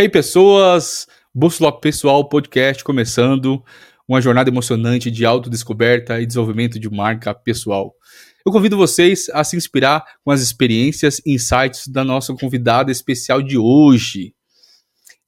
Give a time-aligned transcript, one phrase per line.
[0.00, 3.62] Hey pessoas, Bússola Pessoal Podcast começando,
[4.08, 7.94] uma jornada emocionante de autodescoberta e desenvolvimento de marca pessoal.
[8.42, 13.42] Eu convido vocês a se inspirar com as experiências e insights da nossa convidada especial
[13.42, 14.34] de hoje.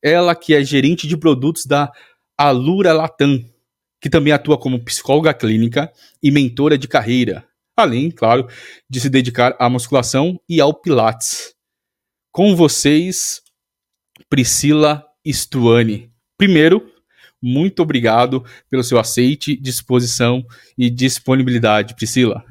[0.02, 1.93] Ela que é gerente de produtos da
[2.34, 3.45] Alura Latam,
[4.00, 7.45] que também atua como psicóloga clínica e mentora de carreira,
[7.77, 8.48] além, claro,
[8.88, 11.52] de se dedicar à musculação e ao pilates.
[12.32, 13.41] Com vocês,
[14.29, 16.11] Priscila Stuani.
[16.37, 16.91] Primeiro,
[17.41, 20.45] muito obrigado pelo seu aceite, disposição
[20.79, 22.45] e disponibilidade, Priscila.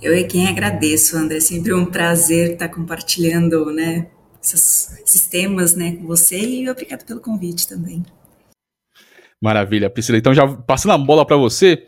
[0.00, 1.38] Eu é quem agradeço, André.
[1.38, 4.08] É sempre um prazer estar compartilhando, né,
[4.42, 8.04] esses, temas, né, com você e obrigado pelo convite também.
[9.40, 10.18] Maravilha, Priscila.
[10.18, 11.86] Então já passando a bola para você,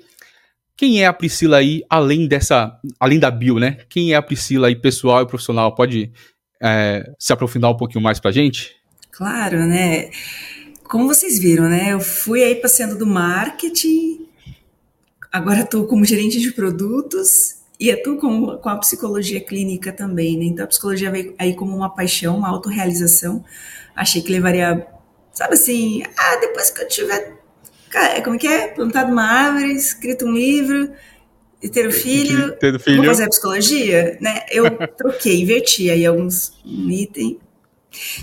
[0.77, 3.79] quem é a Priscila aí além dessa, além da bio, né?
[3.88, 5.74] Quem é a Priscila aí pessoal e profissional?
[5.74, 6.13] Pode
[6.62, 8.76] é, se aprofundar um pouquinho mais pra gente?
[9.10, 10.10] Claro, né?
[10.85, 11.93] Como vocês viram, né?
[11.93, 14.26] Eu fui aí passeando do marketing,
[15.32, 20.45] agora estou como gerente de produtos e atuo com, com a psicologia clínica também, né?
[20.45, 23.45] Então a psicologia veio aí como uma paixão, uma autorrealização.
[23.95, 24.87] Achei que levaria,
[25.32, 27.37] sabe assim, ah, depois que eu tiver,
[28.23, 28.68] como é que é?
[28.68, 30.91] Plantado uma árvore, escrito um livro,
[31.62, 32.99] e ter um filho, ter filho.
[32.99, 34.45] vou fazer psicologia, né?
[34.51, 34.65] Eu
[34.96, 37.38] troquei, inverti aí alguns um item.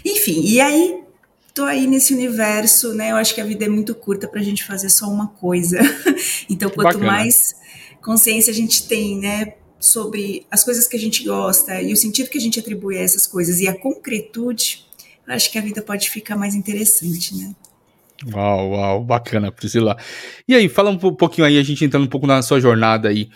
[0.06, 1.04] Enfim, e aí
[1.54, 3.12] tô aí nesse universo, né?
[3.12, 5.80] Eu acho que a vida é muito curta para a gente fazer só uma coisa.
[6.50, 7.06] então, quanto Bacana.
[7.06, 7.56] mais
[8.02, 12.30] consciência a gente tem, né, sobre as coisas que a gente gosta e o sentido
[12.30, 14.86] que a gente atribui a essas coisas e a concretude,
[15.26, 17.56] eu acho que a vida pode ficar mais interessante, né?
[18.32, 19.98] Uau, uau, bacana, Priscila.
[20.48, 23.24] E aí, fala um pouquinho aí, a gente entrando um pouco na sua jornada aí.
[23.24, 23.30] O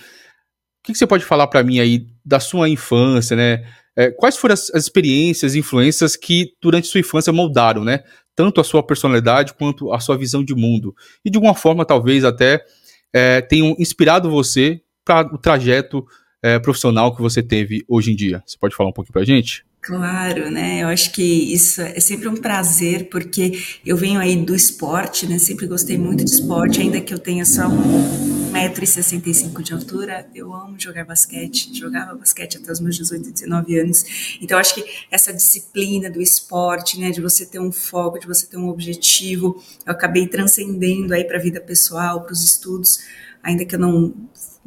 [0.84, 3.66] que, que você pode falar para mim aí da sua infância, né?
[3.96, 8.04] É, quais foram as, as experiências, influências que durante sua infância moldaram, né?
[8.36, 10.96] Tanto a sua personalidade quanto a sua visão de mundo.
[11.26, 12.64] E de alguma forma, talvez até
[13.12, 16.06] é, tenham inspirado você para o trajeto
[16.42, 18.44] é, profissional que você teve hoje em dia.
[18.46, 19.66] Você pode falar um pouquinho para a gente?
[19.88, 20.84] Claro, né?
[20.84, 25.40] Eu acho que isso é sempre um prazer, porque eu venho aí do esporte, né?
[25.40, 30.76] Sempre gostei muito de esporte, ainda que eu tenha só 1,65m de altura, eu amo
[30.78, 34.38] jogar basquete, jogava basquete até os meus 18, 19 anos.
[34.42, 37.10] Então, acho que essa disciplina do esporte, né?
[37.10, 41.38] De você ter um foco, de você ter um objetivo, eu acabei transcendendo aí para
[41.38, 43.00] a vida pessoal, para os estudos,
[43.42, 44.14] ainda que eu não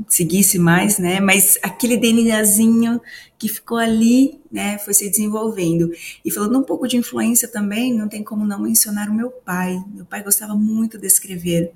[0.09, 1.21] seguisse mais, né?
[1.21, 3.01] Mas aquele DNAzinho
[3.39, 5.91] que ficou ali, né, foi se desenvolvendo.
[6.25, 9.83] E falando um pouco de influência também, não tem como não mencionar o meu pai.
[9.95, 11.73] Meu pai gostava muito de escrever,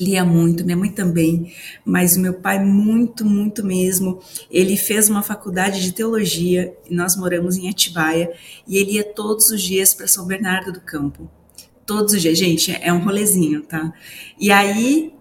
[0.00, 1.52] lia muito, minha mãe também,
[1.84, 4.20] mas o meu pai muito, muito mesmo.
[4.50, 8.32] Ele fez uma faculdade de teologia e nós moramos em Atibaia
[8.66, 11.30] e ele ia todos os dias para São Bernardo do Campo.
[11.86, 13.92] Todos os dias, gente, é um rolezinho, tá?
[14.38, 15.12] E aí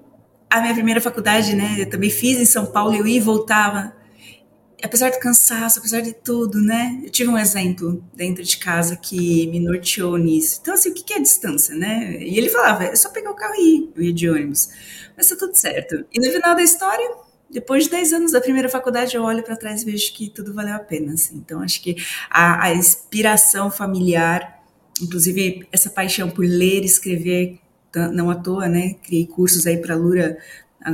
[0.49, 3.93] a minha primeira faculdade, né, eu também fiz em São Paulo, eu ia e voltava.
[4.81, 9.45] Apesar do cansaço, apesar de tudo, né, eu tive um exemplo dentro de casa que
[9.47, 10.59] me norteou nisso.
[10.61, 12.17] Então, assim, o que é distância, né?
[12.21, 14.69] E ele falava, é só pegar o carro e ir, eu ia de ônibus.
[15.17, 16.05] Mas tá tudo certo.
[16.13, 17.11] E no final da história,
[17.49, 20.53] depois de 10 anos da primeira faculdade, eu olho para trás e vejo que tudo
[20.53, 21.13] valeu a pena.
[21.13, 21.35] Assim.
[21.35, 21.97] Então, acho que
[22.29, 24.63] a, a inspiração familiar,
[25.01, 27.59] inclusive essa paixão por ler escrever,
[27.95, 28.95] não à toa, né?
[29.03, 30.37] Criei cursos aí para Lura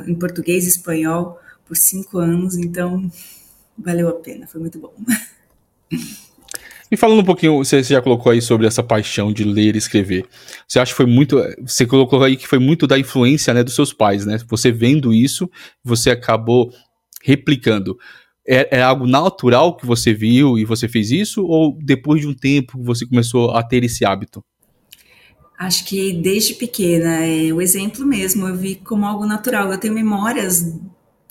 [0.08, 3.10] em português e espanhol por cinco anos, então
[3.78, 4.94] valeu a pena, foi muito bom.
[6.92, 10.26] E falando um pouquinho, você já colocou aí sobre essa paixão de ler e escrever.
[10.68, 11.42] Você acha que foi muito.
[11.66, 14.38] Você colocou aí que foi muito da influência né, dos seus pais, né?
[14.48, 15.50] Você vendo isso,
[15.84, 16.72] você acabou
[17.24, 17.98] replicando.
[18.48, 21.44] É, é, algo natural que você viu e você fez isso?
[21.44, 24.44] Ou depois de um tempo você começou a ter esse hábito?
[25.58, 29.72] Acho que desde pequena, é o exemplo mesmo, eu vi como algo natural.
[29.72, 30.74] Eu tenho memórias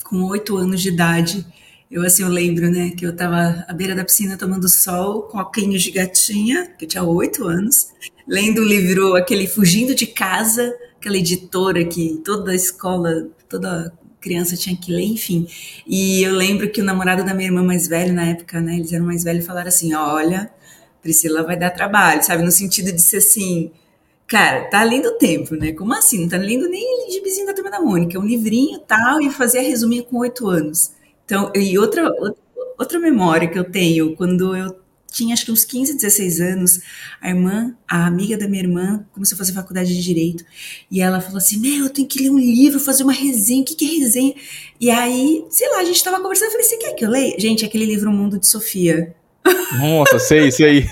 [0.03, 1.47] com oito anos de idade.
[1.91, 5.39] Eu assim, eu lembro, né, que eu estava à beira da piscina tomando sol com
[5.39, 7.89] óculos de gatinha, que eu tinha oito anos,
[8.27, 14.57] lendo o livro aquele Fugindo de Casa, aquela editora que toda a escola, toda criança
[14.57, 15.47] tinha que ler, enfim.
[15.87, 18.93] E eu lembro que o namorado da minha irmã mais velho na época, né, eles
[18.93, 20.51] eram mais velhos, falaram assim: "Olha,
[21.03, 23.71] Priscila vai dar trabalho", sabe, no sentido de ser assim,
[24.27, 25.73] Cara, tá lendo o tempo, né?
[25.73, 26.23] Como assim?
[26.23, 30.05] Não tá lendo nem gibizinho da Turma da Mônica, um livrinho tal, e fazia resuminho
[30.05, 30.93] com oito anos.
[31.25, 32.11] Então, e outra,
[32.79, 34.75] outra memória que eu tenho, quando eu
[35.15, 36.81] tinha acho que uns 15, 16 anos,
[37.21, 40.45] a irmã, a amiga da minha irmã, começou a fazer faculdade de Direito,
[40.91, 43.65] e ela falou assim, meu, eu tenho que ler um livro, fazer uma resenha, o
[43.65, 44.35] que, que é resenha?
[44.81, 47.39] E aí, sei lá, a gente tava conversando, eu falei, você quer que eu leia?
[47.39, 49.15] Gente, aquele livro O Mundo de Sofia,
[49.79, 50.87] Nossa, sei, sei.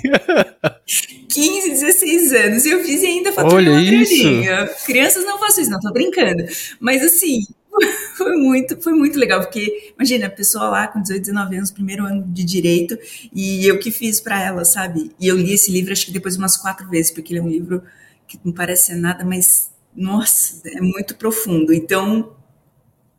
[1.28, 2.64] 15, 16 anos.
[2.64, 4.66] E eu fiz e ainda faturei Olha uma graninha.
[4.84, 6.44] Crianças não façam isso, não, tô brincando.
[6.78, 7.46] Mas assim,
[8.16, 12.04] foi muito, foi muito legal, porque imagina, a pessoa lá com 18, 19 anos, primeiro
[12.04, 12.98] ano de direito,
[13.32, 15.10] e eu que fiz para ela, sabe?
[15.18, 17.48] E eu li esse livro acho que depois umas quatro vezes, porque ele é um
[17.48, 17.82] livro
[18.28, 21.72] que não parece ser nada, mas nossa, é muito profundo.
[21.72, 22.34] Então,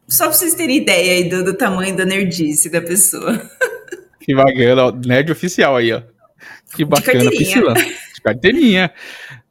[0.07, 3.49] só para vocês terem ideia aí do, do tamanho da nerdice da pessoa.
[4.23, 6.01] Que bacana, ó, nerd oficial aí, ó.
[6.75, 7.29] Que bacana.
[7.29, 7.73] Priscila.
[7.73, 8.91] De carteirinha.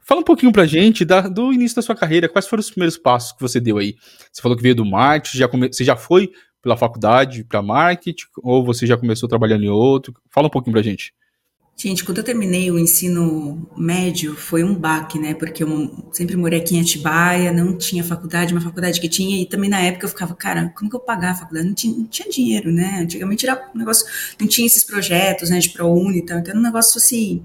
[0.04, 2.28] Fala um pouquinho pra gente da- do início da sua carreira.
[2.28, 3.94] Quais foram os primeiros passos que você deu aí?
[4.32, 6.30] Você falou que veio do marketing, já come- você já foi
[6.62, 10.14] pela faculdade para marketing ou você já começou trabalhando em outro?
[10.30, 11.14] Fala um pouquinho pra gente.
[11.76, 15.34] Gente, quando eu terminei o ensino médio, foi um baque, né?
[15.34, 19.46] Porque eu sempre morei aqui em Atibaia, não tinha faculdade, uma faculdade que tinha, e
[19.46, 21.66] também na época eu ficava, cara, como que eu pagar a faculdade?
[21.66, 23.00] Não tinha, não tinha dinheiro, né?
[23.00, 24.06] Antigamente era um negócio,
[24.38, 27.42] não tinha esses projetos, né, de ProUni e tal, então era um negócio assim.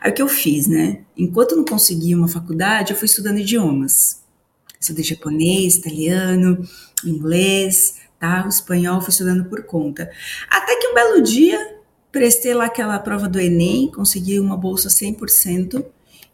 [0.00, 1.00] Aí o que eu fiz, né?
[1.16, 4.22] Enquanto eu não conseguia uma faculdade, eu fui estudando idiomas.
[4.78, 6.62] Estudei japonês, italiano,
[7.04, 8.44] inglês, tá?
[8.44, 10.10] O espanhol fui estudando por conta.
[10.50, 11.75] Até que um belo dia
[12.16, 15.84] prestei lá aquela prova do Enem, consegui uma bolsa 100%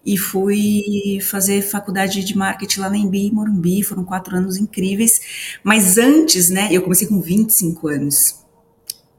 [0.07, 5.59] e fui fazer faculdade de marketing lá na Embi, em Morumbi, foram quatro anos incríveis,
[5.65, 8.41] mas antes, né, eu comecei com 25 anos.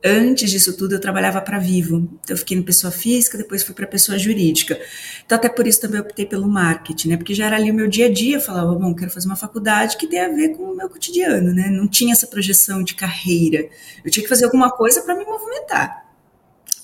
[0.05, 1.97] Antes disso tudo, eu trabalhava para Vivo.
[2.23, 4.79] Então, eu fiquei no pessoa física, depois fui para pessoa jurídica.
[5.25, 7.17] Então, até por isso também optei pelo marketing, né?
[7.17, 8.35] Porque já era ali o meu dia a dia.
[8.35, 11.53] Eu falava, bom, quero fazer uma faculdade que tenha a ver com o meu cotidiano,
[11.53, 11.69] né?
[11.69, 13.69] Não tinha essa projeção de carreira.
[14.03, 16.02] Eu tinha que fazer alguma coisa para me movimentar.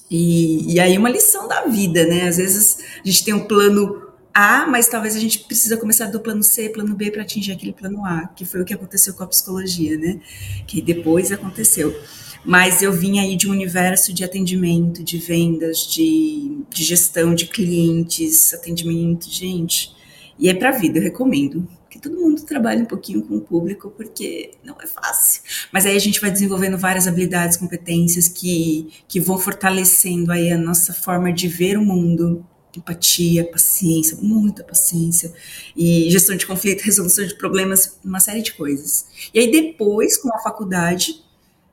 [0.10, 2.28] E, e aí uma lição da vida, né?
[2.28, 6.20] Às vezes a gente tem um plano A, mas talvez a gente precisa começar do
[6.20, 9.24] plano C, plano B para atingir aquele plano A, que foi o que aconteceu com
[9.24, 10.20] a psicologia, né?
[10.66, 11.96] Que depois aconteceu.
[12.44, 17.46] Mas eu vim aí de um universo de atendimento, de vendas, de, de gestão de
[17.48, 19.94] clientes, atendimento, gente.
[20.40, 21.68] E é para vida, eu recomendo
[22.00, 25.42] que todo mundo trabalhe um pouquinho com o público, porque não é fácil.
[25.72, 30.58] Mas aí a gente vai desenvolvendo várias habilidades, competências que, que vão fortalecendo aí a
[30.58, 32.46] nossa forma de ver o mundo.
[32.78, 35.34] Empatia, paciência, muita paciência,
[35.76, 39.08] e gestão de conflito, resolução de problemas, uma série de coisas.
[39.34, 41.16] E aí depois, com a faculdade,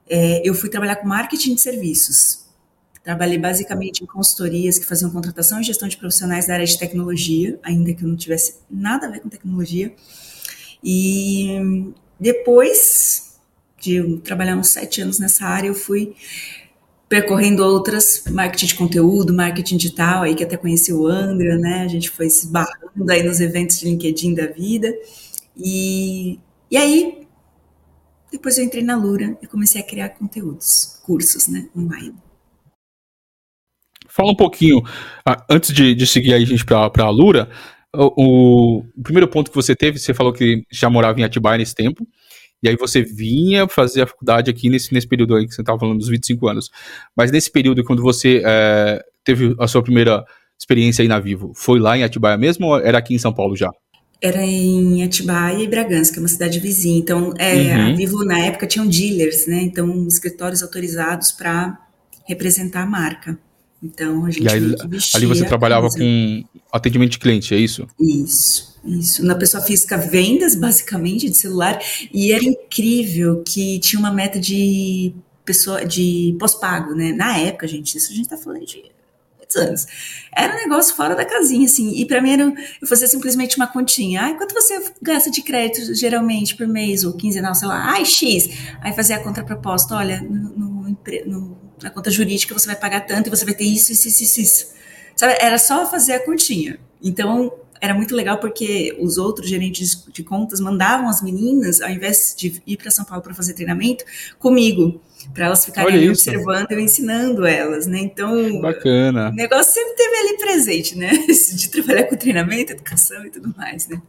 [0.08, 2.45] é, eu fui trabalhar com marketing de serviços.
[3.06, 7.56] Trabalhei basicamente em consultorias que faziam contratação e gestão de profissionais da área de tecnologia,
[7.62, 9.94] ainda que eu não tivesse nada a ver com tecnologia.
[10.82, 13.38] E depois
[13.80, 16.16] de trabalhar uns sete anos nessa área, eu fui
[17.08, 21.82] percorrendo outras, marketing de conteúdo, marketing digital, aí que até conheci o Andra, né?
[21.82, 24.92] A gente foi se barrando aí nos eventos de LinkedIn da vida.
[25.56, 27.24] E, e aí,
[28.32, 32.25] depois eu entrei na Lura e comecei a criar conteúdos, cursos, né, online.
[34.16, 34.82] Fala um pouquinho,
[35.26, 37.50] ah, antes de, de seguir a gente para a Lura,
[37.94, 41.74] o, o, primeiro ponto que você teve, você falou que já morava em Atibaia nesse
[41.74, 42.08] tempo,
[42.62, 45.78] e aí você vinha fazer a faculdade aqui nesse, nesse período aí que você estava
[45.78, 46.70] falando dos 25 anos.
[47.14, 50.24] Mas nesse período, quando você é, teve a sua primeira
[50.58, 53.54] experiência aí na Vivo, foi lá em Atibaia mesmo ou era aqui em São Paulo
[53.54, 53.70] já?
[54.22, 56.98] Era em Atibaia e Bragança, que é uma cidade vizinha.
[56.98, 57.92] Então, é, uhum.
[57.92, 59.60] a Vivo na época tinham dealers, né?
[59.60, 61.78] Então, escritórios autorizados para
[62.26, 63.38] representar a marca.
[63.86, 64.74] Então, a gente e aí,
[65.14, 67.86] ali você trabalhava com atendimento de cliente, é isso?
[68.00, 68.76] Isso.
[68.84, 71.80] Isso, na pessoa física, vendas, basicamente, de celular,
[72.12, 75.12] e era incrível que tinha uma meta de
[75.44, 77.12] pessoa de pós-pago, né?
[77.12, 78.84] Na época, gente, isso a gente tá falando de
[79.36, 79.86] muitos anos.
[80.32, 82.42] Era um negócio fora da casinha, assim, e para mim era,
[82.80, 84.22] eu fazia simplesmente uma continha.
[84.22, 88.48] Ai, quanto você gasta de crédito geralmente por mês, ou quinzenal, sei lá, ai, X.
[88.80, 93.28] Aí fazia a contraproposta, olha, no, no, no, na conta jurídica você vai pagar tanto
[93.28, 94.76] e você vai ter isso, isso, isso, isso.
[95.14, 96.78] Sabe, era só fazer a continha.
[97.02, 102.34] Então, era muito legal porque os outros gerentes de contas mandavam as meninas, ao invés
[102.36, 104.04] de ir para São Paulo para fazer treinamento,
[104.38, 105.00] comigo,
[105.32, 107.98] para elas ficarem observando eu ensinando elas, né?
[107.98, 109.30] Então, bacana.
[109.30, 111.10] O negócio sempre teve ali presente, né?
[111.26, 114.00] De trabalhar com treinamento, educação e tudo mais, né?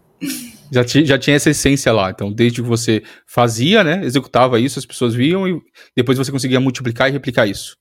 [0.71, 4.85] Já, já tinha essa essência lá, então desde que você fazia, né, executava isso, as
[4.85, 5.61] pessoas viam e
[5.95, 7.77] depois você conseguia multiplicar e replicar isso.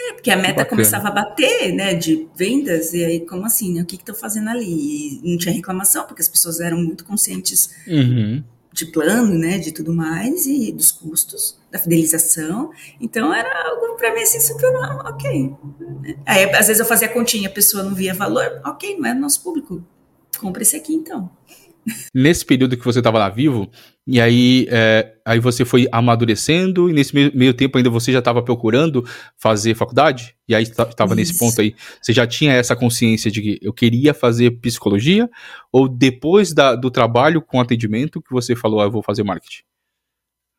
[0.00, 0.68] É, porque a meta Bacana.
[0.70, 4.14] começava a bater, né, de vendas, e aí, como assim, né, o que que tô
[4.14, 5.20] fazendo ali?
[5.22, 8.42] E não tinha reclamação, porque as pessoas eram muito conscientes uhum.
[8.72, 14.14] de plano, né, de tudo mais, e dos custos, da fidelização, então era algo para
[14.14, 14.72] mim assim, super
[15.04, 15.54] ok.
[16.24, 19.14] Aí, às vezes eu fazia a continha, a pessoa não via valor, ok, não é
[19.14, 19.84] do nosso público,
[20.38, 21.30] compra esse aqui então.
[22.14, 23.70] Nesse período que você estava lá vivo,
[24.06, 28.18] e aí, é, aí você foi amadurecendo, e nesse meio, meio tempo ainda você já
[28.18, 29.04] estava procurando
[29.38, 30.34] fazer faculdade?
[30.48, 34.12] E aí estava nesse ponto aí, você já tinha essa consciência de que eu queria
[34.12, 35.30] fazer psicologia?
[35.72, 39.62] Ou depois da, do trabalho com atendimento que você falou, ah, eu vou fazer marketing?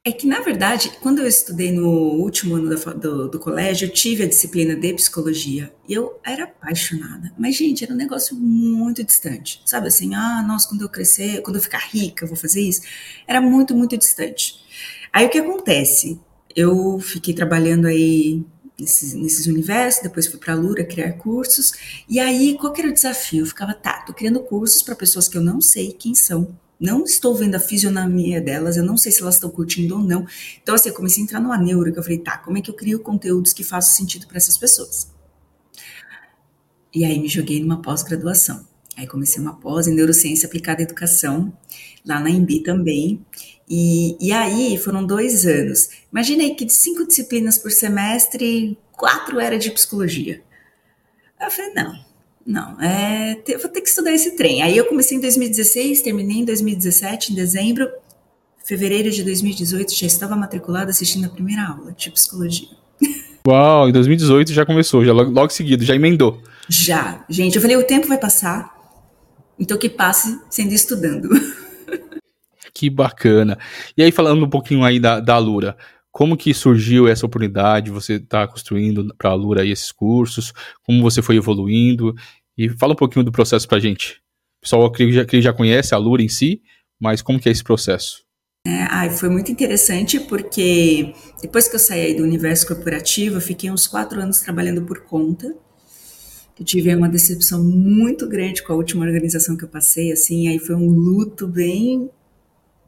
[0.04, 3.94] É que, na verdade, quando eu estudei no último ano do, do, do, colégio, eu
[3.94, 5.72] tive a disciplina de psicologia.
[5.88, 7.32] E eu era apaixonada.
[7.38, 9.62] Mas, gente, era um negócio muito distante.
[9.64, 12.82] Sabe assim, ah, nossa, quando eu crescer, quando eu ficar rica, eu vou fazer isso.
[13.28, 14.56] Era muito, muito distante.
[15.14, 16.20] Aí o que acontece?
[16.56, 18.44] Eu fiquei trabalhando aí
[18.80, 21.74] nesses, nesses universos, depois fui para a Lura criar cursos.
[22.10, 23.42] E aí, qual que era o desafio?
[23.42, 27.04] Eu ficava, tá, tô criando cursos para pessoas que eu não sei quem são não
[27.04, 30.26] estou vendo a fisionomia delas, eu não sei se elas estão curtindo ou não.
[30.62, 32.72] Então, assim, eu comecei a entrar numa neura, que eu falei, tá, como é que
[32.72, 35.12] eu crio conteúdos que façam sentido para essas pessoas?
[36.94, 38.68] E aí me joguei numa pós-graduação.
[38.98, 41.56] Aí comecei uma pós em Neurociência Aplicada à Educação,
[42.04, 43.24] lá na Embi também.
[43.70, 45.88] E, e aí foram dois anos.
[46.12, 50.44] Imaginei que de cinco disciplinas por semestre, quatro era de psicologia.
[51.40, 52.11] Eu falei, não,
[52.46, 54.62] não, é, te, vou ter que estudar esse trem.
[54.62, 57.90] Aí eu comecei em 2016, terminei em 2017, em dezembro.
[58.64, 62.70] Fevereiro de 2018 já estava matriculada assistindo a primeira aula de psicologia.
[63.48, 66.42] Uau, em 2018 já começou, já logo, logo seguido, já emendou.
[66.70, 68.72] Já, gente, eu falei, o tempo vai passar,
[69.60, 71.30] então que passe sendo estudando.
[72.74, 73.60] Que bacana.
[73.98, 75.76] E aí, falando um pouquinho aí da, da Lura,
[76.12, 77.90] como que surgiu essa oportunidade?
[77.90, 80.52] Você está construindo para a Lura esses cursos?
[80.84, 82.14] Como você foi evoluindo?
[82.58, 84.22] E fala um pouquinho do processo para a gente.
[84.58, 86.62] O pessoal que já, já conhece a Lura em si,
[87.00, 88.24] mas como que é esse processo?
[88.68, 93.72] É, ai, foi muito interessante porque depois que eu saí do universo corporativo, eu fiquei
[93.72, 95.56] uns quatro anos trabalhando por conta.
[96.60, 100.60] Eu tive uma decepção muito grande com a última organização que eu passei, assim, aí
[100.60, 102.08] foi um luto bem,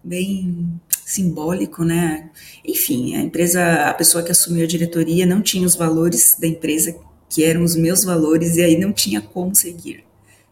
[0.03, 2.29] bem simbólico, né?
[2.65, 6.95] Enfim, a empresa, a pessoa que assumiu a diretoria não tinha os valores da empresa
[7.29, 10.03] que eram os meus valores e aí não tinha como seguir.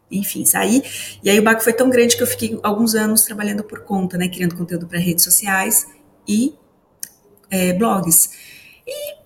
[0.10, 0.84] Enfim, saí.
[1.24, 4.18] E aí o baco foi tão grande que eu fiquei alguns anos trabalhando por conta,
[4.18, 4.28] né?
[4.28, 5.88] Criando conteúdo para redes sociais
[6.28, 6.54] e
[7.50, 8.32] é, blogs.
[8.86, 9.21] E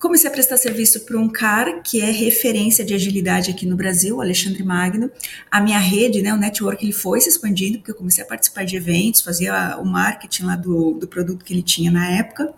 [0.00, 4.16] Comecei a prestar serviço para um cara que é referência de agilidade aqui no Brasil,
[4.16, 5.10] o Alexandre Magno.
[5.50, 8.64] A minha rede, né, o network, ele foi se expandindo, porque eu comecei a participar
[8.64, 12.54] de eventos, fazia o marketing lá do, do produto que ele tinha na época.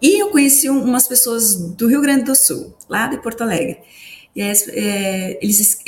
[0.00, 3.78] E eu conheci umas pessoas do Rio Grande do Sul, lá de Porto Alegre.
[4.36, 5.80] E é, eles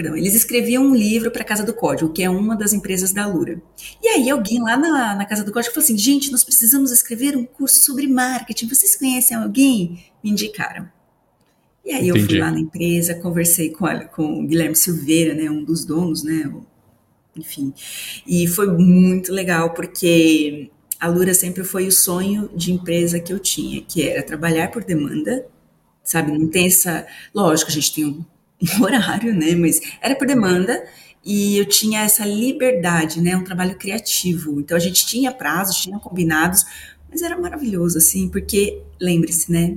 [0.00, 3.12] perdão, eles escreviam um livro para a Casa do Código, que é uma das empresas
[3.12, 3.60] da Lura.
[4.02, 7.36] E aí alguém lá na, na Casa do Código falou assim, gente, nós precisamos escrever
[7.36, 10.02] um curso sobre marketing, vocês conhecem alguém?
[10.24, 10.88] Me indicaram.
[11.84, 12.18] E aí Entendi.
[12.18, 15.84] eu fui lá na empresa, conversei com, a, com o Guilherme Silveira, né, um dos
[15.84, 16.50] donos, né,
[17.36, 17.74] enfim.
[18.26, 23.38] E foi muito legal, porque a Lura sempre foi o sonho de empresa que eu
[23.38, 25.46] tinha, que era trabalhar por demanda,
[26.02, 26.32] sabe?
[26.32, 27.06] Não tem essa.
[27.34, 28.24] Lógico, a gente tem um
[28.62, 29.54] um horário, né?
[29.54, 30.84] Mas era por demanda
[31.24, 33.36] e eu tinha essa liberdade, né?
[33.36, 34.60] Um trabalho criativo.
[34.60, 36.64] Então a gente tinha prazos, tinha combinados,
[37.10, 39.76] mas era maravilhoso, assim, porque lembre-se, né?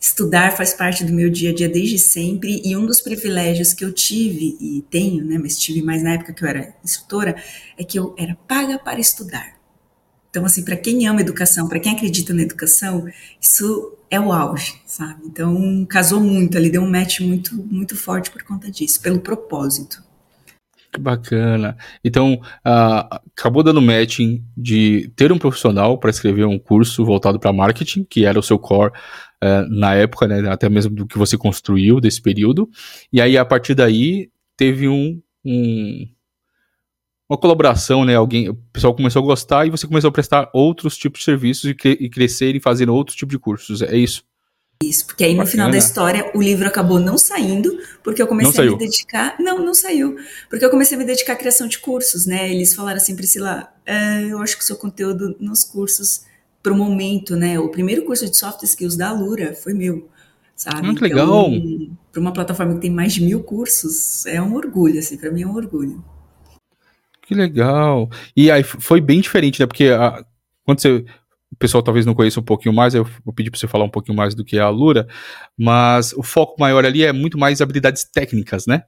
[0.00, 3.84] Estudar faz parte do meu dia a dia desde sempre e um dos privilégios que
[3.84, 7.36] eu tive e tenho, né, mas tive mais na época que eu era instrutora,
[7.76, 9.60] é que eu era paga para estudar.
[10.30, 13.06] Então, assim, para quem ama educação, para quem acredita na educação,
[13.42, 15.22] isso é o auge, sabe?
[15.24, 20.02] Então, casou muito ali, deu um match muito, muito forte por conta disso, pelo propósito.
[20.92, 21.76] Que bacana.
[22.04, 27.52] Então, uh, acabou dando matching de ter um profissional para escrever um curso voltado para
[27.52, 28.92] marketing, que era o seu core
[29.42, 32.68] uh, na época, né, até mesmo do que você construiu desse período.
[33.12, 36.08] E aí, a partir daí, teve um, um
[37.30, 38.16] uma colaboração, né?
[38.16, 41.70] Alguém, o pessoal começou a gostar e você começou a prestar outros tipos de serviços
[41.70, 43.82] e, cre e crescer e fazer outros tipos de cursos.
[43.82, 44.24] É isso?
[44.82, 45.50] Isso, porque aí no Bacana.
[45.50, 49.36] final da história o livro acabou não saindo, porque eu comecei a me dedicar.
[49.38, 50.16] Não, não saiu.
[50.48, 52.50] Porque eu comecei a me dedicar à criação de cursos, né?
[52.50, 56.22] Eles falaram assim, Priscila, é, eu acho que o seu conteúdo nos cursos,
[56.60, 57.60] para o momento, né?
[57.60, 60.08] O primeiro curso de soft skills da Alura foi meu.
[60.56, 60.82] Sabe?
[60.82, 61.50] Muito então, legal.
[62.10, 65.42] Para uma plataforma que tem mais de mil cursos, é um orgulho, assim, para mim
[65.42, 66.02] é um orgulho.
[67.30, 68.10] Que legal.
[68.36, 69.66] E aí foi bem diferente, né?
[69.66, 70.24] Porque a,
[70.64, 71.04] quando você.
[71.52, 73.90] O pessoal talvez não conheça um pouquinho mais, eu vou pedir para você falar um
[73.90, 75.06] pouquinho mais do que é a Lura,
[75.58, 78.82] mas o foco maior ali é muito mais habilidades técnicas, né?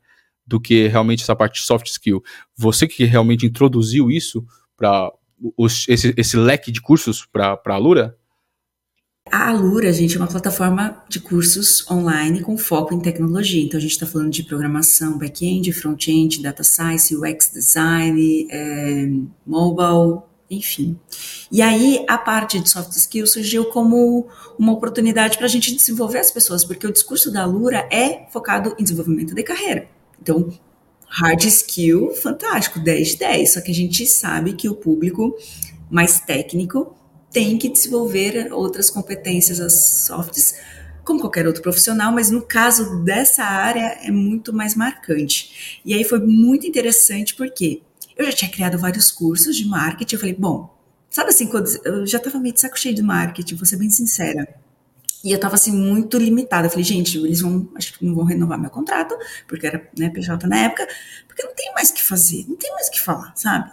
[0.45, 2.21] Do que realmente essa parte de soft skill.
[2.57, 4.45] Você que realmente introduziu isso
[4.77, 5.13] para
[5.89, 8.17] esse, esse leque de cursos para a Lura?
[9.31, 13.63] A Alura, gente, é uma plataforma de cursos online com foco em tecnologia.
[13.63, 19.09] Então, a gente está falando de programação back-end, front-end, data science, UX design, é,
[19.47, 20.99] mobile, enfim.
[21.51, 24.27] E aí, a parte de soft skills surgiu como
[24.59, 28.75] uma oportunidade para a gente desenvolver as pessoas, porque o discurso da Alura é focado
[28.79, 29.89] em desenvolvimento de carreira.
[30.21, 30.53] Então,
[31.07, 33.53] hard skill, fantástico, 10 de 10.
[33.55, 35.35] Só que a gente sabe que o público
[35.89, 36.97] mais técnico
[37.33, 40.55] tem que desenvolver outras competências, as softs,
[41.05, 45.81] como qualquer outro profissional, mas no caso dessa área é muito mais marcante.
[45.85, 47.83] E aí foi muito interessante porque
[48.17, 50.73] eu já tinha criado vários cursos de marketing, eu falei, bom,
[51.11, 53.91] sabe assim, quando eu já estava meio de saco cheio de marketing, vou ser bem
[53.91, 54.47] sincera.
[55.25, 56.67] E eu estava assim muito limitada.
[56.67, 60.11] Eu falei, gente, eles vão, acho que não vão renovar meu contrato, porque era né,
[60.11, 60.87] PJ na época,
[61.29, 63.71] porque não tem mais o que fazer, não tem mais o que falar, sabe?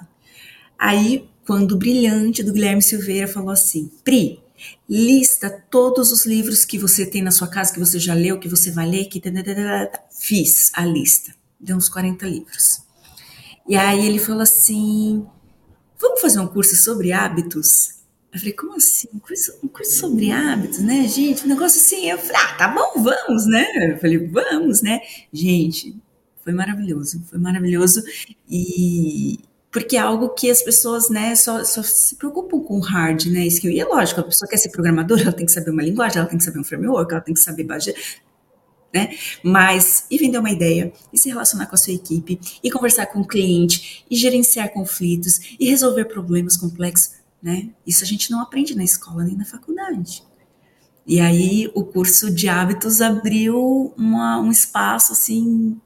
[0.77, 4.39] Aí quando o brilhante do Guilherme Silveira falou assim: Pri,
[4.88, 8.48] lista todos os livros que você tem na sua casa, que você já leu, que
[8.48, 9.20] você vai ler, que.
[10.12, 11.34] Fiz a lista.
[11.60, 12.84] Deu uns 40 livros.
[13.68, 15.25] E aí ele falou assim:
[16.00, 17.96] vamos fazer um curso sobre hábitos?
[18.32, 19.08] Eu falei, como assim?
[19.12, 21.46] Um curso, um curso sobre hábitos, né, gente?
[21.46, 22.12] Um negócio assim.
[22.12, 23.65] Eu falei, ah, tá bom, vamos, né?
[23.94, 25.01] Eu falei, vamos, né?
[25.34, 25.98] Gente,
[26.44, 28.03] foi maravilhoso, foi maravilhoso.
[28.48, 29.39] E,
[29.71, 33.71] porque é algo que as pessoas, né, só, só, se preocupam com hard, né, skill.
[33.71, 36.27] E é lógico, a pessoa quer ser programadora, ela tem que saber uma linguagem, ela
[36.27, 37.93] tem que saber um framework, ela tem que saber base,
[38.93, 39.09] né,
[39.43, 43.19] mas, e vender uma ideia, e se relacionar com a sua equipe, e conversar com
[43.19, 48.75] o cliente, e gerenciar conflitos, e resolver problemas complexos, né, isso a gente não aprende
[48.75, 50.23] na escola nem na faculdade.
[51.05, 55.79] E aí o curso de hábitos abriu uma, um espaço, assim,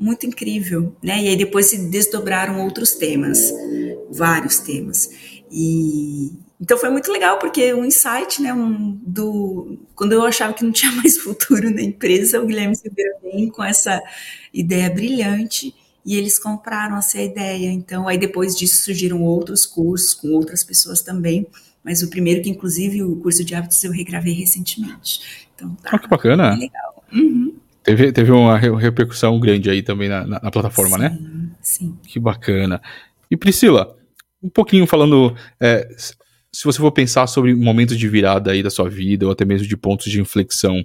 [0.00, 1.22] muito incrível, né?
[1.22, 3.52] E aí depois se desdobraram outros temas,
[4.10, 5.10] vários temas.
[5.52, 10.64] E então foi muito legal porque um insight, né, um, do quando eu achava que
[10.64, 14.00] não tinha mais futuro na empresa, o Guilherme Silveira vem com essa
[14.52, 17.70] ideia brilhante e eles compraram essa ideia.
[17.70, 21.46] Então aí depois disso surgiram outros cursos com outras pessoas também,
[21.84, 25.46] mas o primeiro que inclusive o curso de hábitos eu regravei recentemente.
[25.54, 25.90] Então tá.
[25.94, 26.54] Oh, que bacana.
[26.54, 27.04] Legal.
[27.12, 27.59] Uhum.
[27.82, 31.18] Teve, teve uma repercussão grande aí também na, na, na plataforma, sim, né?
[31.62, 31.98] Sim.
[32.06, 32.80] Que bacana.
[33.30, 33.96] E Priscila,
[34.42, 35.88] um pouquinho falando, é,
[36.52, 39.66] se você for pensar sobre momentos de virada aí da sua vida, ou até mesmo
[39.66, 40.84] de pontos de inflexão,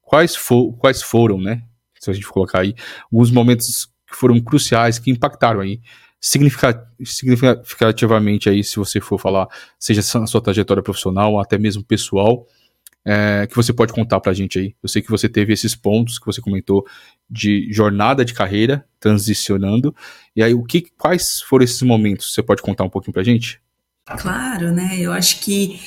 [0.00, 1.62] quais, for, quais foram, né?
[2.00, 2.74] Se a gente colocar aí,
[3.12, 5.80] alguns momentos que foram cruciais, que impactaram aí
[6.22, 12.46] significativamente aí, se você for falar, seja na sua trajetória profissional, ou até mesmo pessoal,
[13.04, 14.74] é, que você pode contar pra gente aí?
[14.82, 16.86] Eu sei que você teve esses pontos que você comentou
[17.28, 19.94] de jornada de carreira, transicionando,
[20.36, 22.32] e aí o que, quais foram esses momentos?
[22.32, 23.60] Você pode contar um pouquinho pra gente?
[24.04, 24.98] Claro, né?
[24.98, 25.80] Eu acho que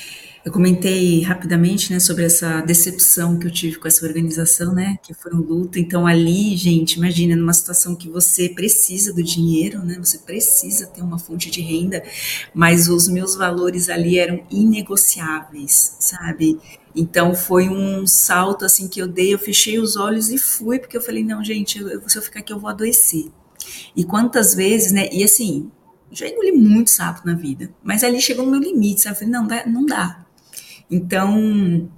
[0.46, 5.12] eu comentei rapidamente, né, sobre essa decepção que eu tive com essa organização, né, que
[5.12, 5.80] foi um luto.
[5.80, 11.02] Então ali, gente, imagina numa situação que você precisa do dinheiro, né, você precisa ter
[11.02, 12.04] uma fonte de renda,
[12.54, 16.60] mas os meus valores ali eram inegociáveis, sabe?
[16.96, 20.96] Então foi um salto assim que eu dei, eu fechei os olhos e fui, porque
[20.96, 23.32] eu falei, não, gente, eu, se eu ficar aqui eu vou adoecer.
[23.96, 25.10] E quantas vezes, né?
[25.12, 25.72] E assim,
[26.12, 29.16] já engoli muito sapo na vida, mas ali chegou no meu limite, sabe?
[29.16, 30.26] Eu falei, não, dá, não dá.
[30.90, 31.90] Então,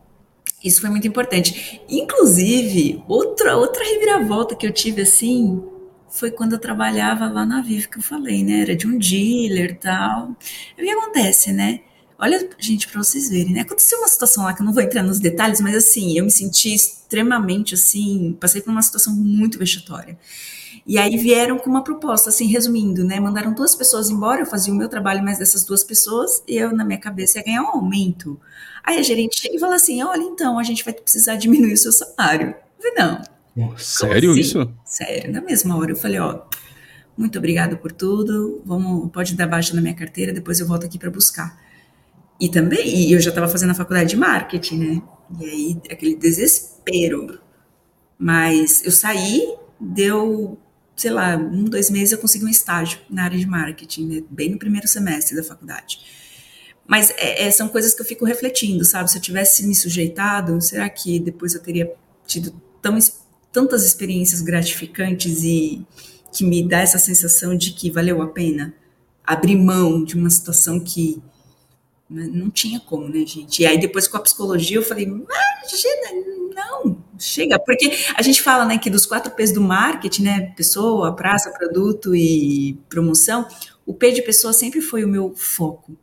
[0.63, 1.81] isso foi muito importante.
[1.87, 5.61] Inclusive, outra, outra reviravolta que eu tive assim
[6.09, 8.61] foi quando eu trabalhava lá na Vivo, que eu falei, né?
[8.61, 10.31] Era de um dealer tal.
[10.31, 10.35] O
[10.75, 11.81] que acontece, né?
[12.19, 13.61] Olha, gente, para vocês verem, né?
[13.61, 16.31] Aconteceu uma situação lá que eu não vou entrar nos detalhes, mas assim, eu me
[16.31, 20.17] senti extremamente assim, passei por uma situação muito vexatória.
[20.85, 23.19] E aí vieram com uma proposta, assim, resumindo, né?
[23.19, 26.73] Mandaram duas pessoas embora, eu fazia o meu trabalho mais dessas duas pessoas, e eu,
[26.73, 28.39] na minha cabeça, ia ganhar um aumento.
[28.83, 31.77] Aí a gerente chega e fala assim: olha, então, a gente vai precisar diminuir o
[31.77, 32.55] seu salário.
[32.79, 33.21] Eu falei, não.
[33.77, 34.39] Sério assim?
[34.39, 34.73] isso?
[34.85, 36.43] Sério, na mesma hora eu falei, ó,
[37.17, 40.97] muito obrigado por tudo, vamos, pode dar baixa na minha carteira, depois eu volto aqui
[40.97, 41.66] para buscar.
[42.39, 45.01] E também, e eu já estava fazendo a faculdade de marketing, né?
[45.39, 47.39] E aí, aquele desespero.
[48.17, 50.57] Mas eu saí, deu
[50.97, 54.23] sei lá, um, dois meses eu consegui um estágio na área de marketing, né?
[54.31, 55.99] bem no primeiro semestre da faculdade.
[56.87, 59.11] Mas é, é, são coisas que eu fico refletindo, sabe?
[59.11, 61.93] Se eu tivesse me sujeitado, será que depois eu teria
[62.25, 62.97] tido tão,
[63.51, 65.85] tantas experiências gratificantes e
[66.33, 68.73] que me dá essa sensação de que valeu a pena
[69.23, 71.21] abrir mão de uma situação que
[72.09, 73.61] não tinha como, né, gente?
[73.61, 78.65] E aí depois com a psicologia eu falei, imagina, não, chega, porque a gente fala,
[78.65, 83.45] né, que dos quatro P's do marketing, né, pessoa, praça, produto e promoção,
[83.85, 85.97] o P de pessoa sempre foi o meu foco,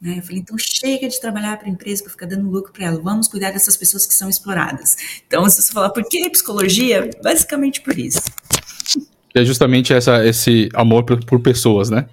[0.00, 0.18] Né?
[0.18, 3.00] Eu falei, então chega de trabalhar para a empresa para ficar dando lucro para ela,
[3.00, 4.96] vamos cuidar dessas pessoas que são exploradas.
[5.24, 8.20] Então, se você falar por que psicologia, basicamente por isso.
[9.32, 12.06] É justamente essa, esse amor por, por pessoas, né?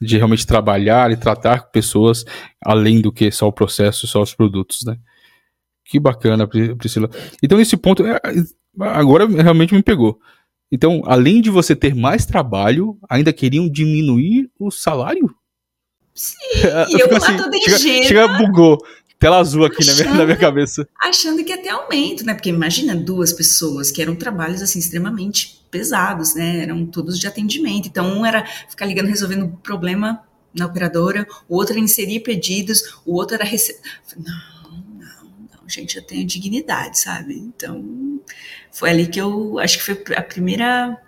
[0.00, 2.24] De realmente trabalhar e tratar com pessoas
[2.62, 4.98] além do que só o processo, só os produtos, né?
[5.84, 7.08] Que bacana, Priscila.
[7.42, 8.20] Então, nesse ponto, é,
[8.80, 10.18] agora realmente me pegou.
[10.70, 15.34] Então, além de você ter mais trabalho, ainda queriam diminuir o salário?
[16.12, 16.36] Sim,
[16.90, 18.78] e eu, eu assim, toda chega, chega, bugou.
[19.18, 20.86] Tela azul aqui achando, na, minha, na minha cabeça.
[21.00, 22.34] Achando que ter aumento, né?
[22.34, 26.62] Porque imagina duas pessoas que eram trabalhos assim extremamente pesados, né?
[26.62, 27.88] Eram todos de atendimento.
[27.88, 30.22] Então, um era ficar ligando resolvendo problema
[30.54, 33.80] na operadora, o outro era inserir pedidos, o outro era receber.
[34.16, 34.34] Não,
[34.72, 37.34] não, não, gente, eu tenho dignidade, sabe?
[37.34, 38.20] Então,
[38.72, 41.00] foi ali que eu acho que foi a primeira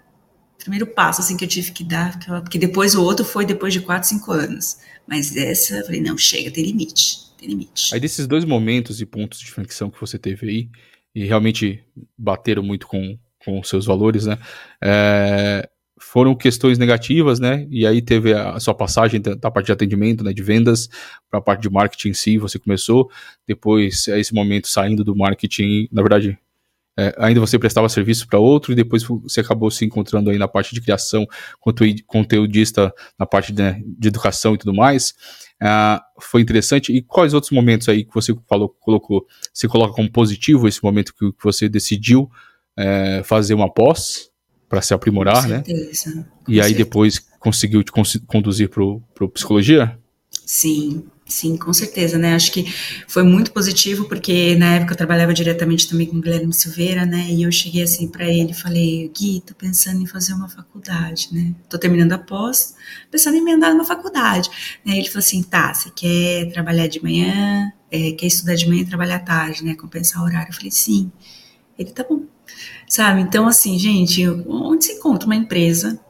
[0.59, 3.81] primeiro passo assim que eu tive que dar, porque depois o outro foi depois de
[3.81, 4.79] quatro, cinco anos.
[5.07, 7.95] Mas essa, eu falei, não, chega, tem limite, tem limite.
[7.95, 10.69] Aí desses dois momentos e pontos de fricção que você teve aí,
[11.15, 11.83] e realmente
[12.17, 14.39] bateram muito com, com os seus valores, né?
[14.83, 15.69] É,
[16.01, 17.67] foram questões negativas, né?
[17.71, 20.89] E aí teve a sua passagem da, parte de atendimento, né, de vendas,
[21.31, 23.11] para a parte de marketing em si, você começou.
[23.47, 26.39] Depois, esse momento saindo do marketing, na verdade,
[26.97, 30.49] é, ainda você prestava serviço para outro e depois você acabou se encontrando aí na
[30.49, 31.27] parte de criação,
[32.07, 35.15] conteudista na parte de, né, de educação e tudo mais.
[35.61, 36.93] Uh, foi interessante.
[36.93, 39.27] E quais outros momentos aí que você falou, colocou?
[39.53, 42.31] Você coloca como positivo esse momento que, que você decidiu
[42.77, 44.31] é, fazer uma pós
[44.69, 45.63] para se aprimorar, com né?
[45.65, 46.27] certeza, né?
[46.45, 46.85] Com e aí certeza.
[46.85, 47.93] depois conseguiu te
[48.27, 49.99] conduzir para o psicologia?
[50.31, 52.35] Sim, Sim, com certeza, né?
[52.35, 52.65] Acho que
[53.07, 57.27] foi muito positivo, porque na época eu trabalhava diretamente também com o Guilherme Silveira, né?
[57.29, 61.29] E eu cheguei assim para ele e falei: Gui, tô pensando em fazer uma faculdade,
[61.31, 61.55] né?
[61.69, 62.75] Tô terminando a pós,
[63.11, 64.49] pensando em emendar numa faculdade.
[64.83, 64.97] Né?
[64.97, 68.87] Ele falou assim: tá, você quer trabalhar de manhã, é, quer estudar de manhã e
[68.87, 69.75] trabalhar à tarde, né?
[69.75, 70.49] Compensar o horário.
[70.49, 71.13] Eu falei: sim.
[71.79, 72.23] Ele tá bom.
[72.89, 73.21] Sabe?
[73.21, 76.01] Então, assim, gente, onde se encontra uma empresa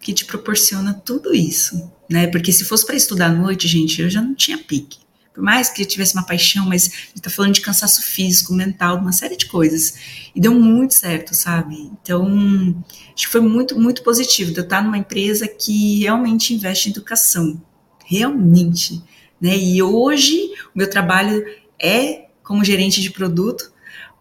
[0.00, 2.26] que te proporciona tudo isso, né?
[2.28, 4.98] Porque se fosse para estudar à noite, gente, eu já não tinha pique.
[5.38, 8.52] Por mais que eu tivesse uma paixão, mas a gente tá falando de cansaço físico,
[8.52, 9.94] mental, uma série de coisas.
[10.34, 11.76] E deu muito certo, sabe?
[11.76, 12.84] Então,
[13.14, 16.90] acho que foi muito, muito positivo de eu estar numa empresa que realmente investe em
[16.90, 17.62] educação.
[18.04, 19.00] Realmente.
[19.40, 19.56] Né?
[19.56, 21.44] E hoje, o meu trabalho
[21.80, 23.70] é como gerente de produto,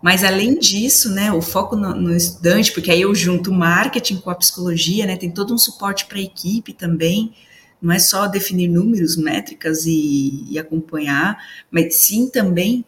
[0.01, 4.29] mas além disso, né, o foco no, no, estudante, porque aí eu junto marketing com
[4.29, 7.33] a psicologia, né, tem todo um suporte para a equipe também,
[7.81, 11.38] não é só definir números, métricas e, e acompanhar,
[11.71, 12.86] mas sim também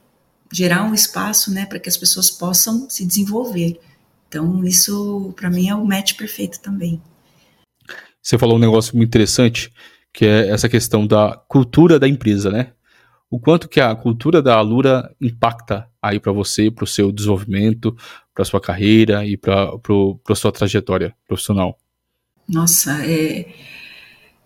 [0.51, 3.79] gerar um espaço, né, para que as pessoas possam se desenvolver.
[4.27, 7.01] Então, isso para mim é o match perfeito também.
[8.21, 9.71] Você falou um negócio muito interessante,
[10.13, 12.73] que é essa questão da cultura da empresa, né?
[13.29, 17.95] O quanto que a cultura da Alura impacta aí para você, para o seu desenvolvimento,
[18.33, 19.71] para sua carreira e para
[20.29, 21.77] a sua trajetória profissional?
[22.47, 23.45] Nossa, é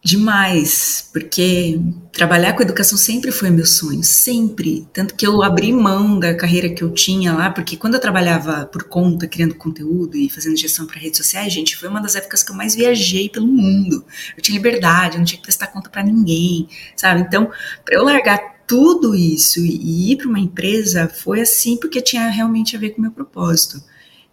[0.06, 1.80] Demais, porque
[2.12, 4.86] trabalhar com educação sempre foi meu sonho, sempre.
[4.91, 8.65] Tanto que eu abri mão da carreira que eu tinha lá, porque quando eu trabalhava
[8.65, 12.43] por conta, criando conteúdo e fazendo gestão para redes sociais, gente, foi uma das épocas
[12.43, 14.04] que eu mais viajei pelo mundo.
[14.36, 16.67] Eu tinha liberdade, eu não tinha que prestar conta para ninguém,
[16.98, 17.22] sabe?
[17.22, 17.50] Então,
[17.86, 22.76] para eu largar tudo isso e ir para uma empresa foi assim porque tinha realmente
[22.76, 23.84] a ver com o meu propósito.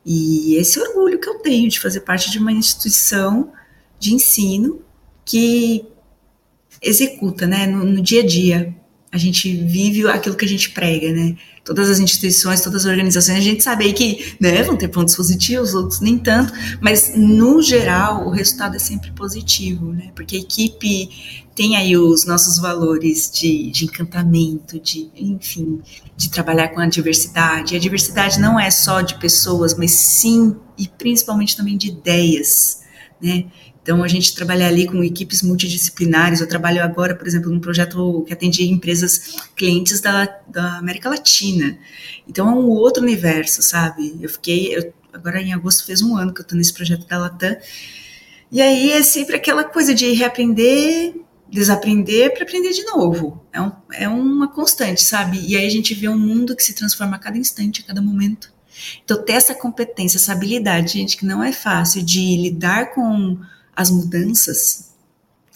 [0.05, 3.53] E esse orgulho que eu tenho de fazer parte de uma instituição
[3.99, 4.81] de ensino
[5.25, 5.85] que
[6.81, 8.75] executa, né, no, no dia a dia.
[9.13, 11.37] A gente vive aquilo que a gente prega, né?
[11.65, 15.15] Todas as instituições, todas as organizações, a gente sabe aí que né, vão ter pontos
[15.15, 20.11] positivos, outros nem tanto, mas no geral o resultado é sempre positivo, né?
[20.15, 21.11] Porque a equipe
[21.55, 25.83] tem aí os nossos valores de, de encantamento, de, enfim,
[26.17, 27.75] de trabalhar com a diversidade.
[27.75, 32.81] E a diversidade não é só de pessoas, mas sim e principalmente também de ideias,
[33.21, 33.45] né?
[33.83, 36.41] Então, a gente trabalha ali com equipes multidisciplinares.
[36.41, 41.79] Eu trabalho agora, por exemplo, num projeto que atende empresas clientes da, da América Latina.
[42.29, 44.19] Então, é um outro universo, sabe?
[44.21, 47.19] Eu fiquei, eu, agora em agosto fez um ano que eu estou nesse projeto da
[47.19, 47.57] Latam.
[48.53, 51.15] E aí é sempre aquela coisa de reaprender,
[51.49, 53.43] desaprender para aprender de novo.
[53.53, 55.41] É, um, é uma constante, sabe?
[55.47, 58.03] E aí a gente vê um mundo que se transforma a cada instante, a cada
[58.03, 58.53] momento.
[59.05, 63.39] Então, ter essa competência, essa habilidade, gente, que não é fácil de lidar com
[63.81, 64.91] as mudanças.